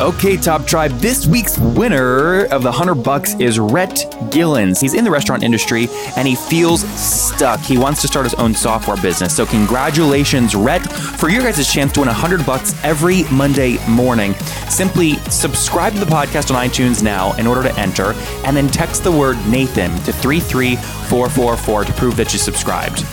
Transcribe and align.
Okay, 0.00 0.36
Top 0.36 0.66
Tribe, 0.66 0.90
this 0.98 1.24
week's 1.24 1.56
winner 1.56 2.46
of 2.46 2.64
the 2.64 2.70
100 2.70 2.96
bucks 2.96 3.34
is 3.34 3.60
Rhett 3.60 4.08
Gillens. 4.28 4.80
He's 4.80 4.92
in 4.92 5.04
the 5.04 5.10
restaurant 5.10 5.44
industry 5.44 5.86
and 6.16 6.26
he 6.26 6.34
feels 6.34 6.80
stuck. 6.98 7.60
He 7.60 7.78
wants 7.78 8.00
to 8.02 8.08
start 8.08 8.26
his 8.26 8.34
own 8.34 8.54
software 8.54 8.96
business. 8.96 9.36
So 9.36 9.46
congratulations, 9.46 10.56
Rhett, 10.56 10.84
for 10.90 11.28
your 11.28 11.42
guys' 11.42 11.72
chance 11.72 11.92
to 11.92 12.00
win 12.00 12.08
100 12.08 12.44
bucks 12.44 12.74
every 12.82 13.22
Monday 13.30 13.78
morning. 13.88 14.34
Simply 14.68 15.14
subscribe 15.30 15.92
to 15.92 16.00
the 16.00 16.06
podcast 16.06 16.52
on 16.52 16.68
iTunes 16.68 17.00
now 17.00 17.32
in 17.34 17.46
order 17.46 17.62
to 17.62 17.78
enter 17.78 18.14
and 18.44 18.56
then 18.56 18.66
text 18.66 19.04
the 19.04 19.12
word 19.12 19.36
Nathan 19.46 19.92
to 20.02 20.12
33444 20.12 21.84
to 21.84 21.92
prove 21.92 22.16
that 22.16 22.32
you 22.32 22.40
subscribed. 22.40 23.04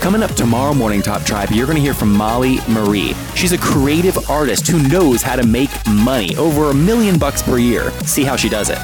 Coming 0.00 0.22
up 0.22 0.32
tomorrow 0.32 0.72
morning, 0.72 1.02
Top 1.02 1.24
Tribe, 1.24 1.50
you're 1.50 1.66
going 1.66 1.76
to 1.76 1.82
hear 1.82 1.92
from 1.92 2.10
Molly 2.10 2.56
Marie. 2.66 3.12
She's 3.34 3.52
a 3.52 3.58
creative 3.58 4.30
artist 4.30 4.66
who 4.66 4.82
knows 4.88 5.20
how 5.20 5.36
to 5.36 5.46
make 5.46 5.68
money, 5.86 6.34
over 6.36 6.70
a 6.70 6.74
million 6.74 7.18
bucks 7.18 7.42
per 7.42 7.58
year. 7.58 7.90
See 8.06 8.24
how 8.24 8.34
she 8.34 8.48
does 8.48 8.70
it. 8.70 8.78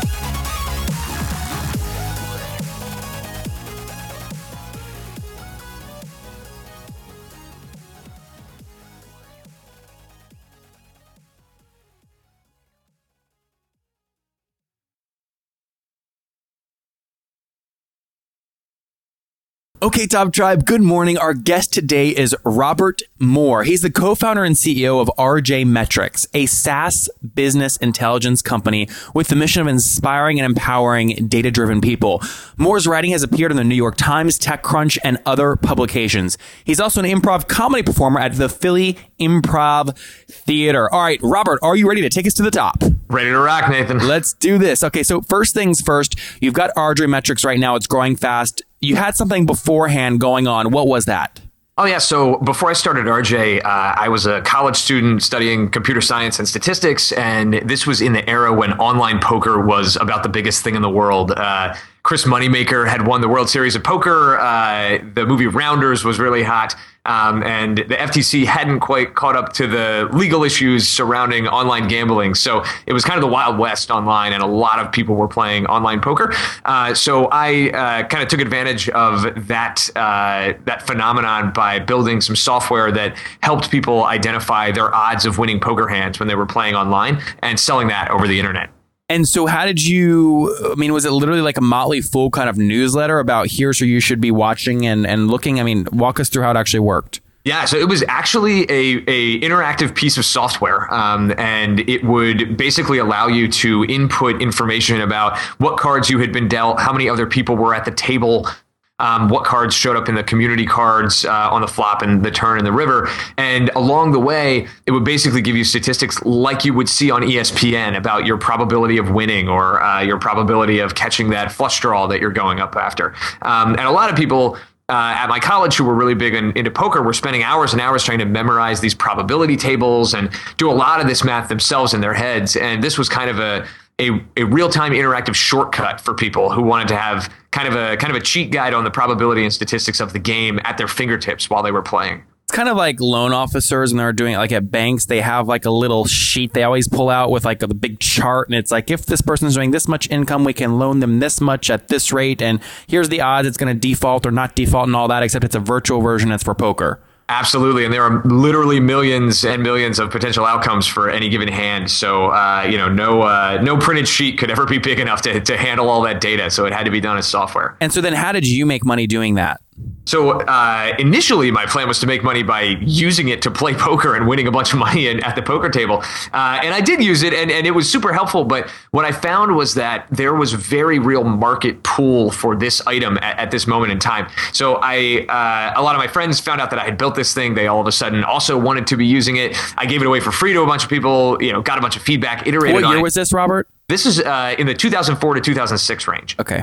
Okay, 19.87 20.09
Top 20.09 20.33
Tribe, 20.33 20.67
good 20.67 20.83
morning. 20.83 21.17
Our 21.17 21.33
guest 21.33 21.73
today 21.73 22.09
is 22.09 22.35
Robert 22.43 23.03
Moore. 23.21 23.63
He's 23.63 23.83
the 23.83 23.91
co 23.91 24.17
founder 24.17 24.43
and 24.43 24.57
CEO 24.57 25.01
of 25.01 25.09
RJ 25.17 25.65
Metrics, 25.65 26.27
a 26.35 26.47
SaaS 26.47 27.09
business 27.37 27.77
intelligence 27.77 28.43
company 28.43 28.89
with 29.15 29.29
the 29.29 29.37
mission 29.37 29.63
of 29.63 29.69
inspiring 29.69 30.41
and 30.41 30.45
empowering 30.45 31.29
data 31.29 31.53
driven 31.53 31.81
people. 31.81 32.21
Moore's 32.57 32.89
writing 32.89 33.13
has 33.13 33.23
appeared 33.23 33.53
in 33.53 33.57
the 33.57 33.63
New 33.63 33.77
York 33.77 33.97
Times, 33.97 34.41
TechCrunch, 34.41 34.99
and 35.05 35.19
other 35.25 35.55
publications. 35.55 36.37
He's 36.65 36.81
also 36.81 37.01
an 37.01 37.07
improv 37.09 37.47
comedy 37.47 37.85
performer 37.85 38.19
at 38.19 38.33
the 38.35 38.49
Philly 38.49 38.99
Improv 39.21 39.97
Theater. 40.27 40.93
All 40.93 41.03
right, 41.03 41.21
Robert, 41.23 41.61
are 41.63 41.77
you 41.77 41.89
ready 41.89 42.03
to 42.03 42.09
take 42.09 42.27
us 42.27 42.35
to 42.35 42.43
the 42.43 42.51
top? 42.51 42.83
Ready 43.09 43.31
to 43.31 43.39
rock, 43.39 43.71
Nathan. 43.71 43.99
Let's 43.99 44.33
do 44.33 44.59
this. 44.59 44.83
Okay, 44.83 45.05
so 45.05 45.21
first 45.21 45.55
things 45.55 45.81
first, 45.81 46.19
you've 46.41 46.55
got 46.55 46.75
RJ 46.75 47.09
Metrics 47.09 47.45
right 47.45 47.61
now. 47.61 47.77
It's 47.77 47.87
growing 47.87 48.17
fast. 48.17 48.63
You 48.81 48.97
had 48.97 49.17
something 49.17 49.47
beforehand 49.47 50.21
going 50.21 50.47
on. 50.47 50.71
What 50.71 50.87
was 50.87 51.07
that? 51.07 51.41
Oh 51.79 51.85
yeah. 51.85 51.99
So 51.99 52.39
before 52.39 52.71
I 52.71 52.73
started 52.73 53.05
RJ, 53.05 53.63
uh, 53.63 53.69
I 53.69 54.09
was 54.09 54.25
a 54.25 54.41
college 54.41 54.77
student 54.77 55.23
studying 55.23 55.71
computer 55.71 56.01
science 56.01 56.39
and 56.39 56.49
statistics, 56.49 57.13
and 57.13 57.55
this 57.67 57.87
was 57.87 58.01
in 58.01 58.15
the 58.15 58.27
era 58.29 58.51
when 58.55 58.73
online 58.75 59.21
poker 59.21 59.61
was 59.61 59.97
about 59.97 60.23
the 60.23 60.31
biggest 60.31 60.65
thing 60.65 60.75
in 60.75 60.81
the 60.81 60.89
world. 60.89 61.33
Uh, 61.33 61.75
Chris 62.03 62.25
Moneymaker 62.25 62.89
had 62.89 63.07
won 63.07 63.21
the 63.21 63.29
World 63.29 63.51
Series 63.51 63.75
of 63.75 63.85
Poker. 63.85 64.39
Uh, 64.39 65.01
the 65.13 65.27
movie 65.27 65.49
Rounders 65.49 66.03
was 66.03 66.19
really 66.19 66.43
hot. 66.43 66.75
Um, 67.07 67.43
and 67.43 67.79
the 67.79 67.97
FTC 67.97 68.45
hadn't 68.45 68.81
quite 68.81 69.15
caught 69.15 69.37
up 69.37 69.53
to 69.55 69.67
the 69.67 70.09
legal 70.13 70.45
issues 70.45 70.89
surrounding 70.89 71.47
online 71.47 71.89
gambling. 71.89 72.35
So 72.35 72.65
it 72.87 72.93
was 72.93 73.05
kind 73.05 73.17
of 73.17 73.23
the 73.23 73.33
Wild 73.33 73.59
West 73.59 73.91
online, 73.91 74.33
and 74.33 74.43
a 74.43 74.47
lot 74.47 74.79
of 74.79 74.93
people 74.93 75.15
were 75.15 75.29
playing 75.29 75.67
online 75.67 76.01
poker. 76.01 76.35
Uh, 76.65 76.95
so 76.95 77.27
I 77.27 77.71
uh, 77.71 78.07
kind 78.09 78.23
of 78.23 78.29
took 78.29 78.41
advantage 78.41 78.89
of 78.91 79.47
that 79.49 79.89
uh, 79.97 80.55
that 80.65 80.87
phenomenon 80.87 81.53
by 81.53 81.79
building 81.79 82.21
some 82.21 82.37
software 82.37 82.91
that 82.93 83.17
helped 83.43 83.71
people 83.71 84.05
identify 84.05 84.71
their 84.71 84.95
odds 84.95 85.25
of 85.25 85.39
winning 85.39 85.61
poker 85.61 85.89
hands 85.89 86.19
when 86.19 86.29
they 86.29 86.35
were 86.35 86.47
playing 86.47 86.75
online 86.75 87.23
and 87.41 87.59
selling 87.59 87.89
that 87.89 88.11
over 88.11 88.27
the 88.27 88.39
internet. 88.39 88.71
And 89.09 89.29
so, 89.29 89.47
how 89.47 89.67
did 89.67 89.85
you? 89.85 90.55
I 90.73 90.75
mean, 90.75 90.93
was 90.93 91.05
it 91.05 91.13
literally 91.13 91.41
like 91.41 91.57
a 91.57 91.63
Motley 91.63 92.01
Fool 92.01 92.31
kind 92.31 92.49
of 92.49 92.57
newsletter 92.59 93.21
about 93.21 93.49
here's 93.49 93.79
who 93.79 93.87
you 93.87 94.01
should 94.01 94.21
be 94.21 94.33
watching 94.33 94.85
and, 94.85 95.07
and 95.07 95.29
looking? 95.29 95.61
I 95.61 95.63
mean, 95.63 95.87
walk 95.93 96.19
us 96.19 96.29
through 96.29 96.43
how 96.43 96.51
it 96.51 96.57
actually 96.57 96.81
worked. 96.81 97.21
Yeah, 97.45 97.65
so 97.65 97.77
it 97.77 97.89
was 97.89 98.03
actually 98.09 98.63
a, 98.65 99.05
a 99.07 99.41
interactive 99.41 99.95
piece 99.95 100.19
of 100.19 100.25
software, 100.25 100.93
um, 100.93 101.33
and 101.39 101.89
it 101.89 102.03
would 102.03 102.57
basically 102.57 102.99
allow 102.99 103.29
you 103.29 103.47
to 103.47 103.85
input 103.85 104.43
information 104.43 105.01
about 105.01 105.39
what 105.59 105.79
cards 105.79 106.11
you 106.11 106.19
had 106.19 106.33
been 106.33 106.49
dealt, 106.49 106.81
how 106.81 106.93
many 106.93 107.09
other 107.09 107.25
people 107.25 107.55
were 107.55 107.73
at 107.73 107.85
the 107.85 107.93
table, 107.93 108.49
um, 108.99 109.29
what 109.29 109.45
cards 109.45 109.75
showed 109.75 109.97
up 109.97 110.09
in 110.09 110.15
the 110.15 110.23
community 110.23 110.67
cards 110.67 111.25
uh, 111.25 111.51
on 111.51 111.61
the 111.61 111.69
flop 111.69 112.03
and 112.03 112.25
the 112.25 112.31
turn 112.31 112.59
and 112.59 112.67
the 112.67 112.73
river. 112.73 113.09
And 113.37 113.71
along 113.71 114.13
the 114.13 114.21
way, 114.21 114.69
it 114.87 114.91
would 114.91 115.05
basically 115.05 115.43
give 115.43 115.57
you 115.57 115.65
statistics 115.65 116.23
like 116.23 116.65
you 116.65 116.73
would 116.75 116.89
see 116.89 117.11
on 117.11 117.23
ESPN 117.23 117.97
about 117.97 118.27
your 118.27 118.39
probability 118.39 118.97
of 118.97 119.11
winning 119.11 119.49
or 119.49 119.83
uh, 119.83 120.01
your 120.01 120.19
probability 120.19 120.79
of 120.79 120.95
catching 120.95 121.31
that 121.31 121.53
flush 121.53 121.81
draw 121.81 122.07
that 122.07 122.21
you're 122.21 122.31
going 122.31 122.61
up 122.61 122.77
after. 122.77 123.15
Um, 123.43 123.73
and 123.73 123.83
a 123.83 123.91
lot 123.91 124.11
of 124.11 124.17
people 124.17 124.57
uh, 124.89 125.15
at 125.19 125.27
my 125.27 125.41
college 125.41 125.75
who 125.75 125.85
were 125.85 125.95
really 125.95 126.15
big 126.15 126.33
in, 126.35 126.53
into 126.57 126.71
poker 126.71 127.03
were 127.03 127.13
spending 127.13 127.43
hours 127.43 127.73
and 127.73 127.83
hours 127.83 128.05
trying 128.05 128.21
to 128.21 128.25
memorize 128.25 128.81
these 128.81 128.95
probability 128.95 129.57
tables 129.57 130.15
and 130.15 130.31
do 130.59 130.71
a 130.71 130.73
lot 130.73 131.01
of 131.01 131.09
this 131.09 131.25
math 131.25 131.49
themselves 131.49 131.93
in 131.93 132.01
their 132.01 132.15
heads. 132.15 132.55
And 132.55 132.83
this 132.83 132.97
was 132.97 133.09
kind 133.09 133.29
of 133.29 133.41
a 133.41 133.67
a, 133.99 134.11
a 134.37 134.45
real-time 134.45 134.93
interactive 134.93 135.35
shortcut 135.35 136.01
for 136.01 136.15
people 136.15 136.51
who 136.51 136.63
wanted 136.63 136.89
to 136.89 136.97
have 136.97 137.33
kind 137.51 137.67
of 137.67 137.75
a 137.75 137.97
kind 137.97 138.15
of 138.15 138.21
a 138.21 138.25
cheat 138.25 138.51
guide 138.51 138.75
on 138.75 138.85
the 138.85 138.91
probability 138.91 139.43
and 139.43 139.53
statistics 139.53 140.01
of 140.01 140.13
the 140.13 140.19
game 140.19 140.61
at 140.65 140.77
their 140.77 140.89
fingertips 140.89 141.49
while 141.49 141.63
they 141.63 141.73
were 141.73 141.83
playing. 141.83 142.23
It's 142.45 142.55
kind 142.55 142.69
of 142.69 142.77
like 142.77 143.01
loan 143.01 143.33
officers 143.33 143.91
and 143.91 143.99
they're 143.99 144.13
doing 144.13 144.35
it 144.35 144.39
like 144.39 144.53
at 144.53 144.71
banks. 144.71 145.07
They 145.07 145.21
have 145.21 145.49
like 145.49 145.65
a 145.65 145.71
little 145.71 146.05
sheet 146.05 146.53
they 146.53 146.63
always 146.63 146.87
pull 146.87 147.11
out 147.11 147.33
with 147.33 147.45
like 147.45 147.61
a 147.61 147.67
big 147.67 147.99
chart. 147.99 148.49
And 148.49 148.55
it's 148.55 148.71
like, 148.71 148.89
if 148.89 149.05
this 149.07 149.21
person's 149.21 149.57
doing 149.57 149.73
this 149.73 149.89
much 149.89 150.09
income, 150.11 150.45
we 150.45 150.53
can 150.53 150.79
loan 150.79 151.01
them 151.01 151.19
this 151.19 151.41
much 151.41 151.71
at 151.71 151.89
this 151.89 152.13
rate. 152.13 152.41
And 152.41 152.61
here's 152.87 153.09
the 153.09 153.21
odds 153.21 153.49
it's 153.49 153.57
going 153.57 153.75
to 153.75 153.81
default 153.81 154.27
or 154.27 154.31
not 154.31 154.55
default 154.55 154.87
and 154.87 154.95
all 154.95 155.09
that, 155.09 155.25
except 155.25 155.45
it's 155.45 155.57
a 155.57 155.61
virtual 155.61 156.01
version. 156.01 156.31
It's 156.31 156.45
for 156.45 156.55
poker. 156.55 157.01
Absolutely, 157.29 157.85
and 157.85 157.93
there 157.93 158.05
are 158.05 158.23
literally 158.25 158.79
millions 158.79 159.45
and 159.45 159.61
millions 159.61 159.99
of 159.99 160.11
potential 160.11 160.45
outcomes 160.45 160.87
for 160.87 161.11
any 161.11 161.29
given 161.29 161.49
hand. 161.49 161.91
So, 161.91 162.27
uh, 162.27 162.69
you 162.71 162.79
know, 162.79 162.89
no 162.89 163.23
uh, 163.23 163.59
no 163.63 163.77
printed 163.77 164.07
sheet 164.07 164.39
could 164.39 164.51
ever 164.51 164.65
be 164.65 164.79
big 164.79 165.01
enough 165.01 165.23
to, 165.23 165.41
to 165.41 165.57
handle 165.57 165.91
all 165.91 166.03
that 166.03 166.21
data. 166.21 166.51
So 166.51 166.67
it 166.67 166.73
had 166.73 166.85
to 166.85 166.91
be 166.91 167.01
done 167.01 167.19
as 167.19 167.27
software. 167.27 167.77
And 167.81 167.93
so 167.93 168.01
then, 168.01 168.13
how 168.13 168.31
did 168.31 168.47
you 168.47 168.65
make 168.65 168.85
money 168.85 169.09
doing 169.09 169.35
that? 169.35 169.61
So 170.07 170.41
uh, 170.41 170.95
initially, 170.99 171.51
my 171.51 171.67
plan 171.67 171.89
was 171.89 171.99
to 171.99 172.07
make 172.07 172.23
money 172.23 172.45
by 172.45 172.63
using 172.81 173.29
it 173.29 173.43
to 173.43 173.51
play 173.51 173.75
poker 173.79 174.15
and 174.15 174.27
winning 174.27 174.47
a 174.47 174.53
bunch 174.53 174.73
of 174.73 174.79
money 174.79 175.09
at 175.09 175.35
the 175.35 175.43
poker 175.43 175.69
table. 175.69 176.03
Uh, 176.33 176.61
and 176.63 176.73
I 176.73 176.81
did 176.81 177.03
use 177.03 177.23
it, 177.23 177.35
and, 177.35 177.51
and 177.51 177.67
it 177.67 177.73
was 177.73 177.91
super 177.91 178.13
helpful. 178.13 178.45
But 178.45 178.71
what 178.93 179.05
I 179.05 179.11
found 179.11 179.57
was 179.57 179.75
that 179.75 180.07
there 180.11 180.35
was 180.35 180.53
very 180.53 180.99
real 180.99 181.25
market 181.25 181.83
pool 181.83 182.31
for 182.31 182.55
this 182.55 182.81
item 182.87 183.19
at, 183.19 183.39
at 183.39 183.51
this 183.51 183.67
moment 183.67 183.91
in 183.93 183.99
time. 183.99 184.29
So 184.53 184.79
I, 184.81 185.27
uh, 185.29 185.81
a 185.81 185.83
lot 185.83 185.97
of 185.97 185.99
my 185.99 186.09
friends 186.09 186.39
found 186.39 186.61
out 186.61 186.71
that 186.71 186.79
I 186.79 186.85
had 186.85 186.97
built 186.97 187.17
this 187.17 187.35
thing. 187.35 187.55
They 187.55 187.67
all 187.67 187.81
of 187.81 187.87
a 187.89 187.93
sudden 187.93 188.23
also 188.23 188.57
wanted 188.57 188.87
to 188.87 188.97
be 188.97 189.07
using 189.07 189.37
it. 189.37 189.57
I 189.77 189.87
gave 189.87 190.03
it 190.03 190.07
away 190.07 190.21
for 190.21 190.31
free 190.31 190.53
to 190.53 190.63
a 190.63 190.67
bunch 190.67 190.85
of 190.85 190.89
people. 190.89 191.43
You 191.43 191.53
know, 191.53 191.63
got 191.63 191.79
a 191.79 191.81
bunch 191.81 191.97
of 191.97 192.03
feedback, 192.03 192.47
iterated. 192.47 192.75
What 192.75 192.89
year 192.89 192.99
on 192.99 193.03
was 193.03 193.15
this, 193.15 193.33
Robert? 193.33 193.69
This 193.89 194.07
is 194.07 194.21
uh, 194.21 194.55
in 194.59 194.67
the 194.67 194.75
2004 194.75 195.35
to 195.35 195.41
2006 195.41 196.09
range. 196.09 196.37
Okay. 196.39 196.63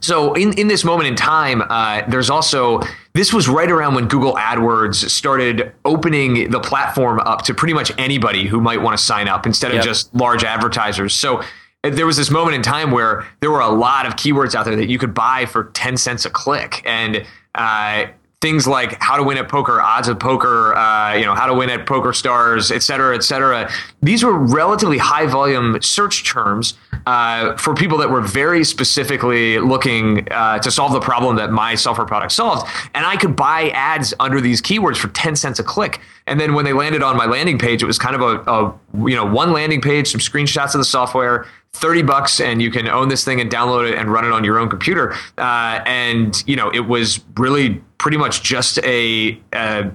So 0.00 0.32
in, 0.34 0.52
in 0.54 0.68
this 0.68 0.84
moment 0.84 1.08
in 1.08 1.14
time, 1.16 1.62
uh, 1.68 2.02
there's 2.08 2.30
also 2.30 2.80
this 3.12 3.32
was 3.32 3.48
right 3.48 3.70
around 3.70 3.94
when 3.94 4.08
Google 4.08 4.34
AdWords 4.34 5.08
started 5.10 5.72
opening 5.84 6.50
the 6.50 6.60
platform 6.60 7.20
up 7.20 7.42
to 7.42 7.54
pretty 7.54 7.74
much 7.74 7.92
anybody 7.98 8.46
who 8.46 8.60
might 8.60 8.80
want 8.80 8.96
to 8.98 9.02
sign 9.04 9.28
up 9.28 9.46
instead 9.46 9.70
of 9.72 9.76
Yep. 9.76 9.84
just 9.84 10.14
large 10.14 10.44
advertisers. 10.44 11.12
So 11.14 11.42
uh, 11.84 11.90
there 11.90 12.06
was 12.06 12.16
this 12.16 12.30
moment 12.30 12.54
in 12.54 12.62
time 12.62 12.90
where 12.90 13.26
there 13.40 13.50
were 13.50 13.60
a 13.60 13.68
lot 13.68 14.06
of 14.06 14.14
keywords 14.16 14.54
out 14.54 14.64
there 14.64 14.76
that 14.76 14.88
you 14.88 14.98
could 14.98 15.12
buy 15.14 15.46
for 15.46 15.64
10 15.74 15.96
cents 15.96 16.24
a 16.24 16.30
click. 16.30 16.82
And 16.86 17.24
uh, 17.54 18.06
things 18.40 18.66
like 18.66 18.96
how 19.02 19.16
to 19.16 19.22
win 19.22 19.36
at 19.36 19.48
poker, 19.48 19.82
odds 19.82 20.08
of 20.08 20.18
poker, 20.18 20.74
uh, 20.74 21.14
you 21.14 21.26
know, 21.26 21.34
how 21.34 21.46
to 21.46 21.52
win 21.52 21.68
at 21.68 21.86
poker 21.86 22.12
stars, 22.12 22.70
et 22.70 22.82
cetera, 22.82 23.14
et 23.14 23.22
cetera. 23.22 23.70
These 24.02 24.24
were 24.24 24.32
relatively 24.32 24.96
high 24.96 25.26
volume 25.26 25.80
search 25.82 26.24
terms 26.24 26.74
uh, 27.06 27.54
for 27.56 27.74
people 27.74 27.98
that 27.98 28.08
were 28.08 28.22
very 28.22 28.64
specifically 28.64 29.58
looking 29.58 30.26
uh, 30.30 30.58
to 30.60 30.70
solve 30.70 30.92
the 30.92 31.00
problem 31.00 31.36
that 31.36 31.50
my 31.50 31.74
software 31.74 32.06
product 32.06 32.32
solved. 32.32 32.66
And 32.94 33.04
I 33.04 33.16
could 33.16 33.36
buy 33.36 33.70
ads 33.70 34.14
under 34.18 34.40
these 34.40 34.62
keywords 34.62 34.96
for 34.96 35.08
10 35.08 35.36
cents 35.36 35.58
a 35.58 35.64
click. 35.64 36.00
And 36.26 36.40
then 36.40 36.54
when 36.54 36.64
they 36.64 36.72
landed 36.72 37.02
on 37.02 37.18
my 37.18 37.26
landing 37.26 37.58
page, 37.58 37.82
it 37.82 37.86
was 37.86 37.98
kind 37.98 38.14
of 38.14 38.22
a, 38.22 38.50
a 38.50 39.06
you 39.06 39.16
know, 39.16 39.26
one 39.26 39.52
landing 39.52 39.82
page, 39.82 40.08
some 40.08 40.20
screenshots 40.20 40.74
of 40.74 40.78
the 40.78 40.84
software, 40.84 41.46
30 41.74 42.02
bucks 42.02 42.40
and 42.40 42.60
you 42.60 42.70
can 42.70 42.88
own 42.88 43.08
this 43.08 43.24
thing 43.24 43.40
and 43.40 43.50
download 43.50 43.90
it 43.90 43.96
and 43.98 44.12
run 44.12 44.24
it 44.24 44.32
on 44.32 44.44
your 44.44 44.58
own 44.58 44.68
computer. 44.68 45.14
Uh, 45.38 45.80
and, 45.86 46.42
you 46.46 46.56
know, 46.56 46.70
it 46.70 46.80
was 46.80 47.20
really 47.36 47.82
pretty 47.98 48.16
much 48.16 48.42
just 48.42 48.78
a, 48.84 49.40
a, 49.52 49.90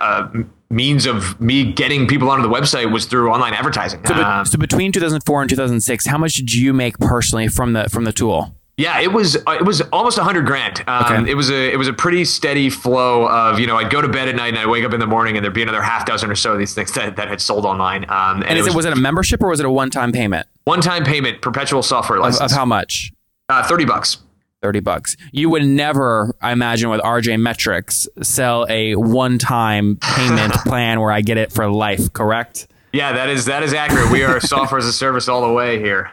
a, 0.00 0.28
means 0.70 1.06
of 1.06 1.40
me 1.40 1.72
getting 1.72 2.06
people 2.06 2.28
onto 2.30 2.42
the 2.42 2.54
website 2.54 2.92
was 2.92 3.06
through 3.06 3.30
online 3.32 3.54
advertising. 3.54 4.04
So, 4.06 4.14
be- 4.14 4.20
Um, 4.20 4.44
so 4.44 4.58
between 4.58 4.92
2004 4.92 5.40
and 5.42 5.48
2006, 5.50 6.06
how 6.06 6.18
much 6.18 6.34
did 6.34 6.52
you 6.52 6.72
make 6.74 6.98
personally 6.98 7.48
from 7.48 7.72
the 7.72 7.88
from 7.88 8.04
the 8.04 8.12
tool? 8.12 8.54
Yeah, 8.76 9.00
it 9.00 9.12
was 9.12 9.34
uh, 9.34 9.56
it 9.58 9.64
was 9.64 9.80
almost 9.92 10.18
a 10.18 10.22
hundred 10.24 10.46
grand. 10.46 10.84
Um, 10.86 11.04
Okay. 11.24 11.30
It 11.32 11.34
was 11.34 11.50
a 11.50 11.72
it 11.72 11.76
was 11.78 11.88
a 11.88 11.92
pretty 11.92 12.24
steady 12.24 12.70
flow 12.70 13.26
of 13.28 13.58
you 13.58 13.66
know 13.66 13.76
I'd 13.76 13.90
go 13.90 14.00
to 14.00 14.08
bed 14.08 14.28
at 14.28 14.36
night 14.36 14.48
and 14.50 14.58
I'd 14.58 14.66
wake 14.68 14.84
up 14.84 14.92
in 14.92 15.00
the 15.00 15.06
morning 15.06 15.36
and 15.36 15.42
there'd 15.42 15.52
be 15.54 15.62
another 15.62 15.82
half 15.82 16.06
dozen 16.06 16.30
or 16.30 16.36
so 16.36 16.52
of 16.52 16.58
these 16.60 16.74
things 16.74 16.92
that, 16.92 17.16
that 17.16 17.26
had 17.28 17.40
sold 17.40 17.64
online. 17.64 18.04
Um, 18.08 18.36
and 18.42 18.44
And 18.44 18.58
is 18.58 18.66
it 18.68 18.74
was 18.74 18.84
it 18.84 18.92
a 18.92 18.96
membership 18.96 19.42
or 19.42 19.48
was 19.48 19.58
it 19.58 19.66
a 19.66 19.70
one 19.70 19.90
time 19.90 20.12
payment 20.12 20.46
one 20.68 20.82
time 20.82 21.02
payment 21.02 21.40
perpetual 21.40 21.82
software 21.82 22.18
of, 22.18 22.24
license 22.24 22.52
of 22.52 22.56
how 22.56 22.64
much? 22.64 23.10
uh, 23.48 23.66
thirty 23.66 23.84
bucks. 23.84 24.18
30 24.60 24.80
bucks. 24.80 25.16
You 25.30 25.50
would 25.50 25.64
never, 25.64 26.34
I 26.42 26.50
imagine, 26.50 26.90
with 26.90 27.00
RJ 27.02 27.40
Metrics, 27.40 28.08
sell 28.22 28.66
a 28.68 28.96
one 28.96 29.38
time 29.38 29.96
payment 30.00 30.52
plan 30.66 31.00
where 31.00 31.12
I 31.12 31.20
get 31.20 31.36
it 31.36 31.52
for 31.52 31.70
life, 31.70 32.12
correct? 32.12 32.66
Yeah, 32.92 33.12
that 33.12 33.28
is 33.28 33.44
that 33.44 33.62
is 33.62 33.72
accurate. 33.72 34.10
We 34.10 34.24
are 34.24 34.40
software 34.40 34.80
as 34.80 34.86
a 34.86 34.92
service 34.92 35.28
all 35.28 35.46
the 35.46 35.52
way 35.52 35.78
here. 35.78 36.10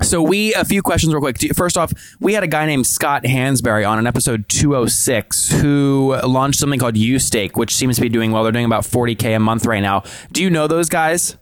So 0.00 0.22
we 0.22 0.54
a 0.54 0.64
few 0.64 0.80
questions 0.80 1.12
real 1.12 1.20
quick. 1.20 1.38
First 1.56 1.76
off, 1.76 1.92
we 2.20 2.34
had 2.34 2.44
a 2.44 2.46
guy 2.46 2.66
named 2.66 2.86
Scott 2.86 3.24
Hansberry 3.24 3.88
on 3.88 3.98
an 3.98 4.06
episode 4.06 4.48
206 4.48 5.50
who 5.60 6.16
launched 6.24 6.60
something 6.60 6.78
called 6.78 6.94
Ustake, 6.94 7.56
which 7.56 7.74
seems 7.74 7.96
to 7.96 8.02
be 8.02 8.08
doing 8.08 8.30
well. 8.30 8.44
They're 8.44 8.52
doing 8.52 8.64
about 8.64 8.84
40k 8.84 9.34
a 9.34 9.40
month 9.40 9.66
right 9.66 9.82
now. 9.82 10.04
Do 10.30 10.40
you 10.42 10.50
know 10.50 10.68
those 10.68 10.88
guys? 10.88 11.36